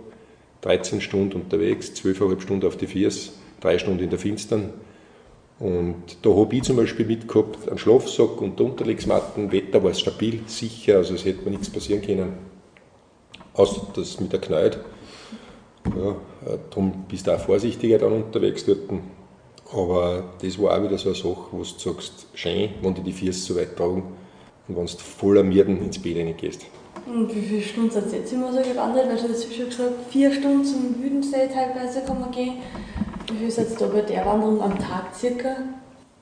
13 0.63 1.01
Stunden 1.01 1.35
unterwegs, 1.43 1.91
12,5 1.91 2.41
Stunden 2.41 2.67
auf 2.67 2.77
die 2.77 2.87
Viers, 2.87 3.33
3 3.61 3.79
Stunden 3.79 4.05
in 4.05 4.11
der 4.11 4.19
Finstern. 4.19 4.71
Und 5.59 6.19
da 6.23 6.31
habe 6.31 6.55
ich 6.57 6.63
zum 6.63 6.77
Beispiel 6.77 7.05
mitgehabt 7.05 7.69
einen 7.69 7.79
Schlafsack 7.79 8.41
und 8.41 8.61
Unterlegsmatten. 8.61 9.53
Wetter 9.53 9.83
war 9.83 9.93
stabil, 9.95 10.41
sicher, 10.47 10.97
also 10.97 11.15
es 11.15 11.25
hätte 11.25 11.45
mir 11.45 11.51
nichts 11.51 11.71
passieren 11.71 12.03
können. 12.03 12.33
Außer 13.55 13.89
das 13.95 14.19
mit 14.21 14.33
der 14.33 14.41
Knallt. 14.41 14.79
Ja, 15.85 16.17
darum 16.71 17.05
bist 17.09 17.27
du 17.27 17.33
auch 17.33 17.41
vorsichtiger 17.41 17.99
dann 17.99 18.13
unterwegs 18.13 18.65
dort. 18.65 18.79
Aber 19.73 20.25
das 20.41 20.61
war 20.61 20.77
auch 20.77 20.85
wieder 20.85 20.99
so 20.99 21.09
eine 21.09 21.17
Sache, 21.17 21.47
wo 21.51 21.59
du 21.59 21.65
sagst, 21.65 22.27
schön, 22.35 22.71
wenn 22.83 22.95
die 22.95 23.03
die 23.03 23.13
Füße 23.13 23.53
so 23.53 23.57
weit 23.57 23.77
tragen 23.77 24.03
und 24.69 24.77
wenn 24.77 24.87
du 24.87 24.93
voller 24.99 25.43
Mierden 25.43 25.83
ins 25.83 25.99
Bett 25.99 26.17
reingehst. 26.17 26.67
Und 27.07 27.35
wie 27.35 27.41
viele 27.41 27.63
Stunden 27.63 27.91
seid 27.91 28.13
ihr 28.13 28.19
jetzt 28.19 28.33
immer 28.33 28.53
so 28.53 28.59
gewandert? 28.59 29.09
Weil 29.09 29.17
du 29.17 29.29
hast 29.33 29.55
schon 29.55 29.67
gesagt, 29.67 29.93
vier 30.11 30.33
Stunden 30.33 30.65
zum 30.65 31.03
Wüdensee 31.03 31.49
teilweise 31.53 32.03
kann 32.07 32.21
man 32.21 32.31
gehen. 32.31 32.55
Wie 33.31 33.39
viel 33.39 33.51
seid 33.51 33.71
ihr 33.71 33.79
da 33.79 33.87
bei 33.87 34.03
der 34.03 34.25
Wanderung 34.27 34.61
am 34.61 34.79
Tag 34.79 35.15
circa? 35.15 35.57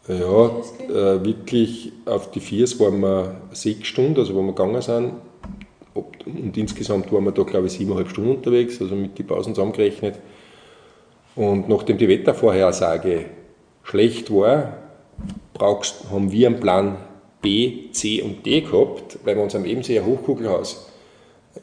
Ja, 0.08 0.50
äh, 0.88 1.24
wirklich 1.24 1.92
auf 2.06 2.30
die 2.30 2.40
Viers 2.40 2.78
waren 2.80 3.00
wir 3.00 3.40
sechs 3.52 3.88
Stunden, 3.88 4.18
also 4.18 4.34
wo 4.34 4.42
wir 4.42 4.48
gegangen 4.48 4.80
sind. 4.80 5.12
Und 5.92 6.56
insgesamt 6.56 7.12
waren 7.12 7.24
wir 7.24 7.32
da, 7.32 7.42
glaube 7.42 7.66
ich, 7.66 7.72
siebeneinhalb 7.72 8.08
Stunden 8.08 8.36
unterwegs, 8.36 8.80
also 8.80 8.94
mit 8.94 9.18
den 9.18 9.26
Pausen 9.26 9.54
zusammengerechnet. 9.54 10.18
Und 11.40 11.70
nachdem 11.70 11.96
die 11.96 12.06
Wettervorhersage 12.06 13.24
schlecht 13.82 14.30
war, 14.30 14.74
brauchst, 15.54 16.10
haben 16.10 16.30
wir 16.30 16.48
einen 16.48 16.60
Plan 16.60 16.98
B, 17.40 17.90
C 17.92 18.20
und 18.20 18.44
D 18.44 18.60
gehabt, 18.60 19.18
weil 19.24 19.36
wir 19.36 19.42
uns 19.42 19.54
am 19.54 19.64
Ebenseer 19.64 20.04
Hochkugelhaus 20.04 20.92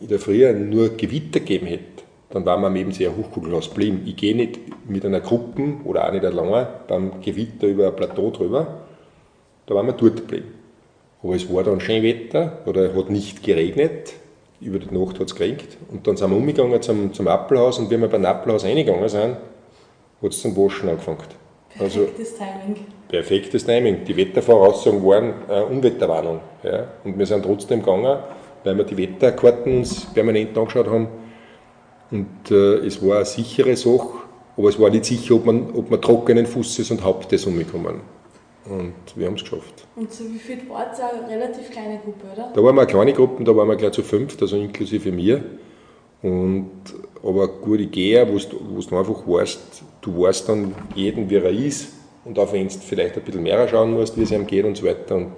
in 0.02 0.08
der 0.08 0.18
Früh 0.18 0.52
nur 0.52 0.98
Gewitter 0.98 1.42
gegeben 1.42 1.68
hätten, 1.68 2.02
dann 2.32 2.44
waren 2.44 2.62
wir 2.62 2.68
am 2.70 2.76
Ebenseer 2.76 3.16
Hochkugelhaus 3.16 3.70
geblieben. 3.70 4.02
Ich 4.08 4.16
gehe 4.16 4.36
nicht 4.36 4.60
mit 4.90 5.06
einer 5.06 5.20
Gruppe 5.20 5.76
oder 5.86 6.08
auch 6.08 6.12
nicht 6.12 6.26
allein 6.26 6.66
beim 6.88 7.22
Gewitter 7.22 7.68
über 7.68 7.90
ein 7.90 7.96
Plateau 7.96 8.32
drüber, 8.32 8.80
da 9.68 9.76
waren 9.76 9.86
wir 9.86 9.94
dort 9.94 10.16
geblieben. 10.16 10.56
Aber 11.22 11.36
es 11.36 11.54
war 11.54 11.62
dann 11.62 11.82
schön 11.82 12.02
Wetter 12.02 12.64
oder 12.66 12.96
hat 12.96 13.12
nicht 13.12 13.44
geregnet, 13.44 14.14
über 14.60 14.80
die 14.80 14.92
Nacht 14.92 15.20
hat 15.20 15.28
es 15.28 15.36
geregnet 15.36 15.78
und 15.92 16.08
dann 16.08 16.18
sind 16.18 16.32
wir 16.32 16.38
umgegangen 16.38 16.82
zum, 16.82 17.14
zum 17.14 17.28
Appelhaus 17.28 17.78
und 17.78 17.92
wenn 17.92 18.02
wir 18.02 18.08
beim 18.08 18.26
Appelhaus 18.26 18.64
reingegangen 18.64 19.08
sind, 19.08 19.38
hat 20.22 20.32
es 20.32 20.42
zum 20.42 20.56
Waschen 20.56 20.90
angefangen. 20.90 21.20
Also 21.80 22.02
perfektes 22.02 22.34
also, 22.34 22.44
Timing. 22.44 22.86
Perfektes 23.08 23.66
Timing. 23.66 24.06
Die 24.06 24.18
Wettervoraussagen 24.18 25.06
waren 25.06 25.34
äh, 25.48 25.62
Unwetterwarnung. 25.62 26.40
Ja. 26.64 26.88
Und 27.04 27.18
wir 27.18 27.26
sind 27.26 27.44
trotzdem 27.44 27.80
gegangen, 27.80 28.20
weil 28.64 28.78
wir 28.78 28.84
die 28.84 28.98
Wetterkarten 28.98 29.78
uns 29.78 30.06
permanent 30.14 30.58
angeschaut 30.58 30.88
haben. 30.88 31.08
Und 32.10 32.52
äh, 32.52 32.86
es 32.86 33.06
war 33.06 33.18
eine 33.18 33.26
sichere 33.26 33.76
Sache, 33.76 34.10
aber 34.56 34.70
es 34.70 34.80
war 34.80 34.90
nicht 34.90 35.06
sicher, 35.06 35.36
ob 35.36 35.46
man, 35.46 35.72
ob 35.74 35.92
man 35.92 36.02
trockenen 36.02 36.46
Fußes 36.46 36.90
und 36.92 37.04
Hauptes 37.04 37.46
umgekommen. 37.46 38.02
Und 38.66 38.94
wir 39.16 39.28
haben 39.28 39.36
es 39.36 39.44
geschafft. 39.44 39.86
Und 39.96 40.12
so 40.12 40.26
wie 40.26 40.40
viel 40.40 40.58
war 40.70 40.92
es? 40.92 41.00
Eine 41.00 41.30
relativ 41.30 41.70
kleine 41.70 42.00
Gruppe, 42.00 42.26
oder? 42.34 42.52
Da 42.54 42.64
waren 42.64 42.76
wir 42.76 42.82
eine 42.82 42.92
kleine 42.92 43.14
Gruppe, 43.14 43.44
da 43.44 43.56
waren 43.56 43.68
wir 43.68 43.76
gleich 43.76 43.94
zu 43.94 44.04
fünft, 44.04 44.42
also 44.42 44.58
inklusive 44.58 45.12
mir. 45.12 45.44
Und, 46.22 46.72
aber 47.24 47.48
gute 47.48 47.86
Geher, 47.88 48.28
wo 48.28 48.38
du 48.38 48.98
einfach 48.98 49.28
weißt, 49.28 49.84
du 50.02 50.22
weißt 50.22 50.50
dann 50.50 50.74
jeden, 50.96 51.30
wie 51.30 51.36
er 51.36 51.50
ist 51.50 51.90
und 52.26 52.38
auch 52.40 52.52
wenn 52.52 52.68
du 52.68 52.74
vielleicht 52.74 53.16
ein 53.16 53.24
bisschen 53.24 53.44
mehr 53.44 53.68
schauen 53.68 53.94
musst, 53.94 54.18
wie 54.18 54.24
es 54.24 54.32
ihm 54.32 54.46
geht 54.48 54.66
und 54.66 54.76
so 54.76 54.86
weiter. 54.86 55.16
Und 55.16 55.32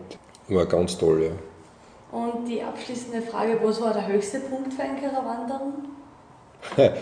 war 0.48 0.66
ganz 0.66 0.98
toll, 0.98 1.24
ja. 1.24 2.18
Und 2.18 2.48
die 2.48 2.62
abschließende 2.62 3.22
Frage, 3.22 3.60
was 3.62 3.80
war 3.82 3.94
der 3.94 4.08
höchste 4.08 4.40
Punkt 4.40 4.74
für 4.74 4.82
eine 4.82 5.02
Wanderung? 5.02 5.74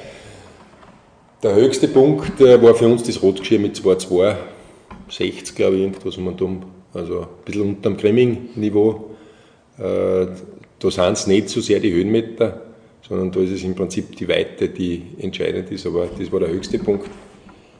der 1.43 1.55
höchste 1.55 1.87
Punkt 1.87 2.41
äh, 2.41 2.61
war 2.61 2.75
für 2.75 2.87
uns 2.87 3.03
das 3.03 3.21
Rotgeschirr 3.21 3.59
mit 3.59 3.75
2,260, 3.77 5.55
glaube 5.55 5.75
ich, 5.77 5.81
irgendwas 5.83 6.17
um 6.17 6.27
und 6.27 6.41
um. 6.41 6.63
Also 6.93 7.21
ein 7.21 7.27
bisschen 7.45 7.61
unter 7.61 7.89
dem 7.89 7.97
Grimming-Niveau. 7.97 9.11
Äh, 9.77 10.27
da 10.79 10.91
sind 10.91 11.13
es 11.13 11.27
nicht 11.27 11.49
so 11.49 11.61
sehr 11.61 11.79
die 11.79 11.93
Höhenmeter 11.93 12.66
sondern 13.07 13.31
da 13.31 13.39
ist 13.39 13.51
es 13.51 13.63
im 13.63 13.75
Prinzip 13.75 14.15
die 14.15 14.27
Weite, 14.27 14.69
die 14.69 15.03
entscheidend 15.19 15.71
ist, 15.71 15.85
aber 15.85 16.07
das 16.17 16.31
war 16.31 16.39
der 16.39 16.49
höchste 16.49 16.79
Punkt. 16.79 17.09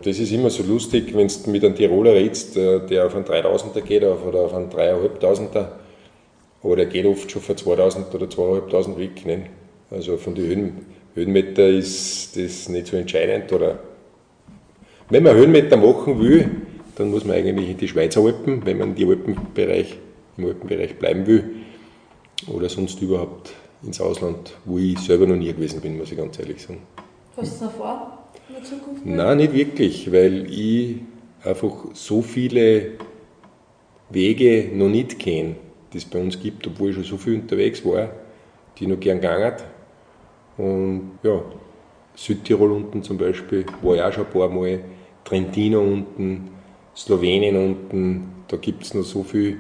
Das 0.04 0.20
ist 0.20 0.32
immer 0.32 0.50
so 0.50 0.64
lustig, 0.64 1.16
wenn 1.16 1.28
du 1.28 1.50
mit 1.50 1.66
einem 1.66 1.76
Tiroler 1.76 2.14
redest, 2.14 2.56
äh, 2.56 2.86
der 2.86 3.08
auf 3.08 3.16
einen 3.16 3.26
3000er 3.26 3.82
geht 3.82 4.04
oder 4.04 4.40
auf 4.42 4.54
einen 4.54 4.70
3500er, 4.70 5.68
aber 6.64 6.76
der 6.76 6.86
geht 6.86 7.06
oft 7.06 7.30
schon 7.32 7.42
für 7.42 7.56
2000 7.56 8.14
oder 8.14 8.30
2500 8.30 9.00
weg. 9.00 9.26
Ne? 9.26 9.46
Also 9.90 10.18
von 10.18 10.36
den 10.36 10.46
Höhen, 10.46 10.86
Höhenmeter 11.16 11.68
ist 11.68 12.38
das 12.38 12.70
nicht 12.70 12.88
so 12.88 12.98
entscheidend. 12.98 13.52
Oder 13.52 13.80
wenn 15.10 15.24
man 15.24 15.36
Höhenmeter 15.36 15.78
machen 15.78 16.20
will, 16.20 16.52
dann 16.96 17.10
muss 17.10 17.26
man 17.26 17.36
eigentlich 17.36 17.70
in 17.70 17.78
die 17.78 17.88
Schweizer 17.88 18.22
Alpen, 18.22 18.66
wenn 18.66 18.78
man 18.78 18.96
die 18.96 19.06
Alpenbereich, 19.06 19.98
im 20.38 20.46
Alpenbereich 20.46 20.96
bleiben 20.98 21.26
will, 21.26 21.44
oder 22.48 22.70
sonst 22.70 23.02
überhaupt 23.02 23.54
ins 23.84 24.02
Ausland, 24.02 24.54
wo 24.66 24.78
ich 24.78 24.98
selber 25.00 25.28
noch 25.28 25.36
nie 25.36 25.54
gewesen 25.54 25.82
bin, 25.82 25.98
muss 25.98 26.12
ich 26.12 26.18
ganz 26.18 26.40
ehrlich 26.40 26.62
sagen. 26.62 26.82
Hast 27.36 27.62
du 27.62 27.66
noch 27.66 27.72
vor 27.74 28.30
in 28.50 28.56
der 28.56 28.64
Zukunft? 28.64 29.06
Nein, 29.06 29.38
nicht 29.38 29.54
wirklich, 29.54 30.12
weil 30.12 30.52
ich 30.52 30.98
einfach 31.44 31.86
so 31.94 32.22
viele 32.22 32.94
Wege 34.10 34.72
noch 34.74 34.90
nicht 34.90 35.20
kenne, 35.20 35.56
die 35.94 35.98
es 35.98 36.06
bei 36.06 36.20
uns 36.20 36.40
gibt, 36.40 36.66
obwohl 36.68 36.90
ich 36.90 36.96
schon 36.96 37.04
so 37.04 37.18
viel 37.18 37.36
unterwegs 37.36 37.86
war, 37.86 38.10
die 38.78 38.84
ich 38.84 38.90
noch 38.90 39.00
gern 39.00 39.22
gegangen 39.22 39.54
Und 40.58 41.12
ja, 41.24 41.42
Südtirol 42.16 42.72
unten 42.72 43.04
zum 43.04 43.18
Beispiel, 43.18 43.66
war 43.82 43.96
ich 43.96 44.02
auch 44.02 44.14
schon 44.14 44.26
ein 44.26 44.32
paar 44.32 44.50
Mal, 44.50 44.80
Trentino 45.24 45.82
unten, 45.82 46.50
Slowenien 46.96 47.56
unten, 47.56 48.30
da 48.48 48.58
gibt 48.58 48.84
es 48.84 48.94
noch 48.94 49.04
so 49.04 49.24
viel 49.24 49.60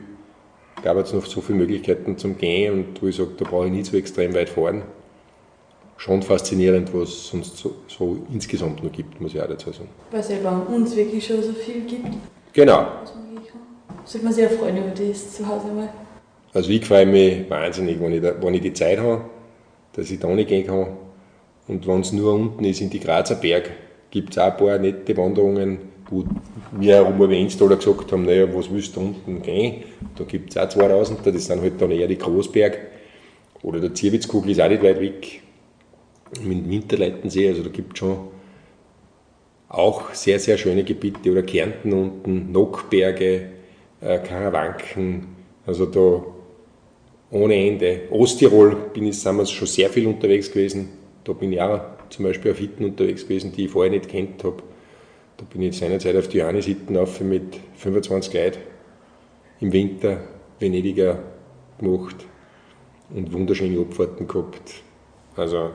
gab 0.84 0.98
es 0.98 1.14
noch 1.14 1.26
so 1.26 1.42
viele 1.42 1.60
Möglichkeiten 1.60 2.18
zum 2.18 2.38
Gehen 2.38 2.74
und 2.74 3.02
wo 3.02 3.08
ich 3.08 3.16
sage, 3.16 3.32
da 3.38 3.46
brauche 3.46 3.66
ich 3.66 3.72
nicht 3.72 3.86
so 3.88 3.98
extrem 3.98 4.34
weit 4.34 4.50
fahren. 4.50 4.84
Schon 5.98 6.22
faszinierend, 6.22 6.94
was 6.94 7.10
es 7.10 7.28
sonst 7.30 7.58
so, 7.58 7.76
so 7.88 8.18
insgesamt 8.32 8.84
noch 8.84 8.92
gibt, 8.92 9.20
muss 9.20 9.34
ich 9.34 9.42
auch 9.42 9.48
dazu 9.48 9.72
sagen. 9.72 9.90
Weil 10.12 10.20
es 10.20 10.30
bei 10.30 10.76
uns 10.76 10.96
wirklich 10.96 11.26
schon 11.26 11.42
so 11.42 11.54
viel 11.54 11.82
gibt, 11.82 12.14
Genau. 12.58 12.88
Sollte 14.04 14.26
man 14.26 14.34
sich 14.34 14.44
ja 14.44 14.50
freuen 14.50 14.78
über 14.78 14.90
das 14.90 15.36
zu 15.36 15.48
Hause 15.48 15.68
mal. 15.68 15.90
Also 16.54 16.72
ich 16.72 16.84
freue 16.84 17.06
mich 17.06 17.48
wahnsinnig, 17.48 18.02
wenn 18.02 18.14
ich, 18.14 18.22
da, 18.24 18.34
wenn 18.42 18.56
ich 18.56 18.62
die 18.62 18.74
Zeit 18.74 18.98
habe, 18.98 19.26
dass 19.94 20.10
ich 20.10 20.18
da 20.18 20.28
nicht 20.30 20.50
gehen 20.50 20.66
kann. 20.66 20.88
Und 21.68 21.86
wenn 21.86 22.02
es 22.02 22.12
nur 22.14 22.34
unten 22.34 22.64
ist, 22.64 22.82
in 22.82 22.90
die 22.90 23.00
Grazer 23.00 23.36
Berg, 23.36 23.70
gibt 24.10 24.32
es 24.32 24.40
auch 24.40 24.46
ein 24.46 24.58
paar 24.58 24.80
nette 24.80 25.16
Wanderungen, 25.16 25.78
wo 26.10 26.24
wir 26.72 27.01
auch 27.01 27.16
mal 27.16 27.32
Installer 27.32 27.76
gesagt 27.76 28.12
haben, 28.12 28.26
naja, 28.26 28.47
was 28.53 28.72
willst 28.72 28.95
du 28.95 29.01
unten 29.01 29.41
gehen? 29.41 29.84
Da 30.18 30.24
gibt 30.24 30.51
es 30.51 30.58
auch 30.58 30.70
2000, 30.70 31.26
das 31.26 31.45
sind 31.45 31.62
halt 31.62 31.82
dann 31.82 31.91
eher 31.91 32.08
die 32.08 32.18
Großberg. 32.18 32.78
Oder 33.64 33.80
der 33.80 33.93
Zierwitzkugel 33.93 34.51
ist 34.51 34.62
auch 34.62 34.70
nicht 34.70 34.84
weit 34.84 34.99
weg. 35.01 35.41
Mit 36.41 36.58
dem 36.60 36.70
Winterleitensee, 36.70 37.49
also 37.49 37.64
da 37.64 37.70
gibt 37.70 37.93
es 37.93 37.99
schon 37.99 38.18
auch 39.70 40.14
sehr, 40.14 40.39
sehr 40.39 40.58
schöne 40.58 40.84
Gebiete. 40.84 41.32
Oder 41.32 41.43
Kärnten 41.43 41.93
unten, 41.93 42.51
Nockberge, 42.51 43.49
äh, 44.01 44.20
Karawanken, 44.20 45.28
also 45.66 45.86
da 45.86 46.24
ohne 47.32 47.55
Ende. 47.55 48.03
Osttirol 48.10 48.76
bin 48.93 49.08
ich 49.08 49.22
damals 49.22 49.51
schon 49.51 49.68
sehr 49.68 49.89
viel 49.89 50.08
unterwegs 50.08 50.49
gewesen. 50.49 50.89
Da 51.24 51.34
bin 51.34 51.51
ich 51.51 51.62
auch 51.62 51.82
zum 52.10 52.26
Beispiel 52.26 52.51
auf 52.51 52.58
Hitten 52.58 52.86
unterwegs 52.86 53.24
gewesen, 53.24 53.51
die 53.51 53.66
ich 53.66 53.72
vorher 53.72 53.91
nicht 53.91 54.08
kennt 54.08 54.43
habe. 54.43 54.64
Da 55.38 55.46
bin 55.52 55.62
ich 55.62 55.78
seinerzeit 55.78 56.16
auf 56.16 56.28
die 56.28 56.38
Johannishitten 56.38 56.98
auf 56.98 57.22
mit 57.22 57.60
25 57.76 58.34
Leuten 58.34 58.60
im 59.60 59.72
Winter 59.72 60.20
Venediger 60.60 61.20
gemacht 61.80 62.26
und 63.14 63.32
wunderschöne 63.32 63.80
Abfahrten 63.80 64.28
gehabt. 64.28 64.82
Also 65.36 65.72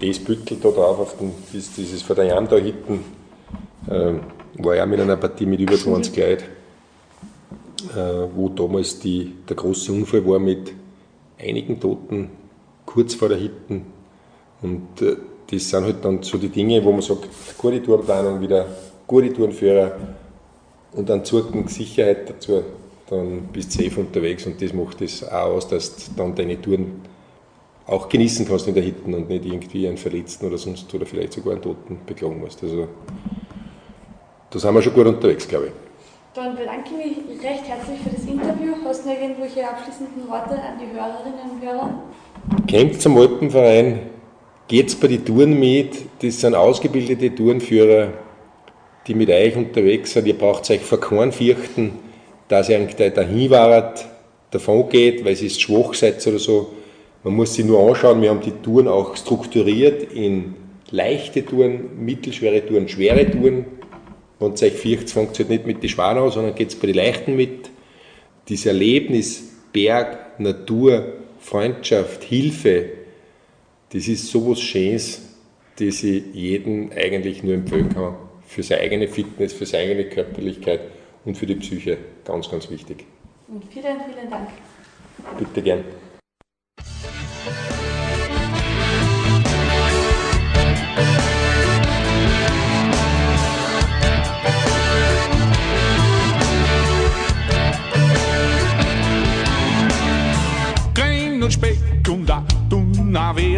das 0.00 0.18
Büttel 0.18 0.56
da 0.60 0.70
drauf, 0.70 0.98
auf 0.98 1.18
den, 1.18 1.32
das, 1.52 1.72
dieses 1.74 2.02
von 2.02 2.16
der 2.16 2.26
Jam 2.26 2.48
da 2.48 2.56
hinten, 2.56 3.04
ähm, 3.90 4.20
war 4.54 4.74
ja 4.74 4.86
mit 4.86 5.00
einer 5.00 5.16
Partie 5.16 5.46
mit 5.46 5.60
über 5.60 5.76
20 5.76 6.16
Leuten 6.16 6.44
äh, 7.94 8.28
wo 8.34 8.48
damals 8.48 8.98
die, 8.98 9.34
der 9.48 9.56
große 9.56 9.92
Unfall 9.92 10.26
war 10.26 10.38
mit 10.38 10.72
einigen 11.38 11.78
Toten 11.78 12.30
kurz 12.84 13.14
vor 13.14 13.28
der 13.28 13.38
Hitten. 13.38 13.86
Und 14.62 15.02
äh, 15.02 15.16
das 15.50 15.68
sind 15.68 15.84
halt 15.84 16.04
dann 16.04 16.22
so 16.22 16.36
die 16.38 16.48
Dinge, 16.48 16.84
wo 16.84 16.92
man 16.92 17.00
sagt, 17.00 17.28
gute 17.56 17.82
Tourenplanung, 17.82 18.40
wieder 18.40 18.66
gute 19.06 19.32
Tourenführer 19.32 19.92
und 20.92 21.08
dann 21.08 21.24
Zurück 21.24 21.52
Sicherheit 21.70 22.28
dazu, 22.28 22.62
dann 23.08 23.48
bist 23.52 23.78
du 23.78 23.84
safe 23.84 24.00
unterwegs 24.00 24.46
und 24.46 24.60
das 24.60 24.72
macht 24.72 25.00
es 25.00 25.24
auch 25.24 25.54
aus, 25.54 25.68
dass 25.68 25.96
du 25.96 26.12
dann 26.16 26.34
deine 26.34 26.60
Touren 26.60 27.02
auch 27.86 28.08
genießen 28.08 28.46
kannst 28.46 28.68
in 28.68 28.74
der 28.74 28.82
Hitten 28.82 29.14
und 29.14 29.30
nicht 29.30 29.46
irgendwie 29.46 29.88
einen 29.88 29.96
Verletzten 29.96 30.46
oder 30.46 30.58
sonst 30.58 30.92
oder 30.92 31.06
vielleicht 31.06 31.32
sogar 31.32 31.54
einen 31.54 31.62
Toten 31.62 31.98
beklagen 32.04 32.38
musst. 32.38 32.62
Also 32.62 32.88
da 34.50 34.58
sind 34.58 34.74
wir 34.74 34.82
schon 34.82 34.92
gut 34.92 35.06
unterwegs, 35.06 35.48
glaube 35.48 35.66
ich. 35.66 35.72
Dann 36.34 36.54
bedanke 36.54 36.90
ich 37.00 37.16
mich 37.16 37.42
recht 37.42 37.64
herzlich 37.66 37.98
für 38.00 38.10
das 38.10 38.24
Interview. 38.24 38.74
Hast 38.84 39.04
du 39.04 39.08
noch 39.08 39.18
irgendwelche 39.18 39.66
abschließenden 39.66 40.28
Worte 40.28 40.50
an 40.50 40.78
die 40.78 40.94
Hörerinnen 40.94 41.50
und 41.50 41.62
Hörer? 41.62 42.02
Kommt 42.70 43.00
zum 43.00 43.16
Alpenverein, 43.16 44.00
geht 44.68 45.00
bei 45.00 45.08
die 45.08 45.18
Touren 45.18 45.58
mit, 45.58 45.96
das 46.20 46.40
sind 46.40 46.54
ausgebildete 46.54 47.34
Tourenführer, 47.34 48.12
die 49.06 49.14
mit 49.14 49.30
euch 49.30 49.56
unterwegs 49.56 50.12
sind. 50.12 50.26
Ihr 50.26 50.36
braucht 50.36 50.70
euch 50.70 50.82
vor 50.82 51.00
keinen 51.00 51.32
fürchten, 51.32 51.92
dass 52.48 52.68
ihr 52.68 52.78
irgendwie 52.78 53.10
dahin 53.10 53.50
wart, 53.50 54.06
davon 54.50 54.88
geht, 54.90 55.24
weil 55.24 55.42
ihr 55.42 55.50
schwach 55.50 55.94
seid 55.94 56.24
oder 56.26 56.38
so. 56.38 56.68
Man 57.24 57.34
muss 57.34 57.54
sich 57.54 57.64
nur 57.64 57.80
anschauen, 57.88 58.22
wir 58.22 58.30
haben 58.30 58.42
die 58.42 58.52
Touren 58.62 58.88
auch 58.88 59.16
strukturiert 59.16 60.12
in 60.12 60.54
leichte 60.90 61.44
Touren, 61.44 62.04
mittelschwere 62.04 62.64
Touren, 62.64 62.88
schwere 62.88 63.28
Touren. 63.30 63.64
Wenn 64.38 64.52
es 64.52 64.62
euch 64.62 64.74
fürchtet, 64.74 65.10
fängt 65.10 65.38
halt 65.38 65.48
nicht 65.48 65.66
mit 65.66 65.82
den 65.82 65.88
Schwanen 65.88 66.22
an, 66.22 66.30
sondern 66.30 66.54
geht 66.54 66.68
es 66.68 66.76
bei 66.76 66.86
den 66.86 66.96
Leichten 66.96 67.36
mit. 67.36 67.70
Dieses 68.48 68.66
Erlebnis, 68.66 69.42
Berg, 69.72 70.38
Natur, 70.38 71.14
Freundschaft, 71.40 72.22
Hilfe, 72.24 72.97
das 73.92 74.08
ist 74.08 74.28
sowas 74.28 74.60
Schönes, 74.60 75.22
das 75.78 76.02
ich 76.02 76.34
jedem 76.34 76.90
eigentlich 76.92 77.42
nur 77.42 77.54
empfehlen 77.54 77.88
kann. 77.88 78.16
Für 78.46 78.62
seine 78.62 78.82
eigene 78.82 79.08
Fitness, 79.08 79.52
für 79.52 79.66
seine 79.66 79.90
eigene 79.90 80.04
Körperlichkeit 80.08 80.80
und 81.24 81.36
für 81.36 81.46
die 81.46 81.54
Psyche. 81.54 81.98
Ganz, 82.24 82.50
ganz 82.50 82.70
wichtig. 82.70 83.04
Und 83.48 83.64
vielen, 83.72 83.98
vielen 84.00 84.30
Dank. 84.30 84.48
Bitte 85.38 85.62
gern. 85.62 85.84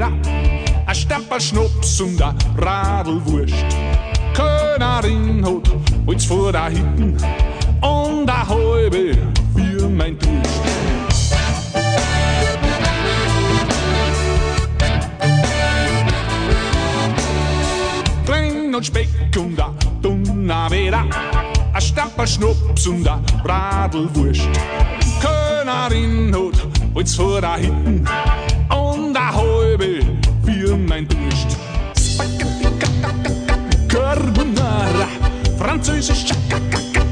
A 0.02 0.94
Stapel 0.94 1.38
Schnaps 1.38 2.00
und 2.00 2.22
a 2.22 2.34
Radlwurst. 2.56 3.54
Könnerin 4.32 5.44
hat 5.44 5.70
Holz 6.06 6.24
vor 6.24 6.50
der 6.50 6.70
Hitten 6.70 7.18
und 7.82 8.30
a 8.30 8.48
halbe 8.48 9.12
für 9.54 9.88
mein 9.88 10.18
Durst. 10.18 10.62
Klein 18.24 18.74
und 18.74 18.86
Speck 18.86 19.08
und 19.36 19.60
a 19.60 19.74
Dunavera, 20.00 21.04
a 21.74 21.80
Stapel 21.80 22.26
Schnaps 22.26 22.86
und 22.86 23.06
a 23.06 23.20
Radlwurst. 23.44 24.48
Könnerin 25.20 26.34
hat 26.34 26.66
Holz 26.94 27.14
vor 27.14 27.40
der 27.42 27.56
Hitten 27.56 28.08
und 28.70 29.16
a 29.16 29.34
halbe 29.34 29.49
mijn 30.76 31.06
toest. 31.06 31.56
Carbonara, 33.86 35.08
Franse 35.56 36.02
chakakaka, 36.02 37.02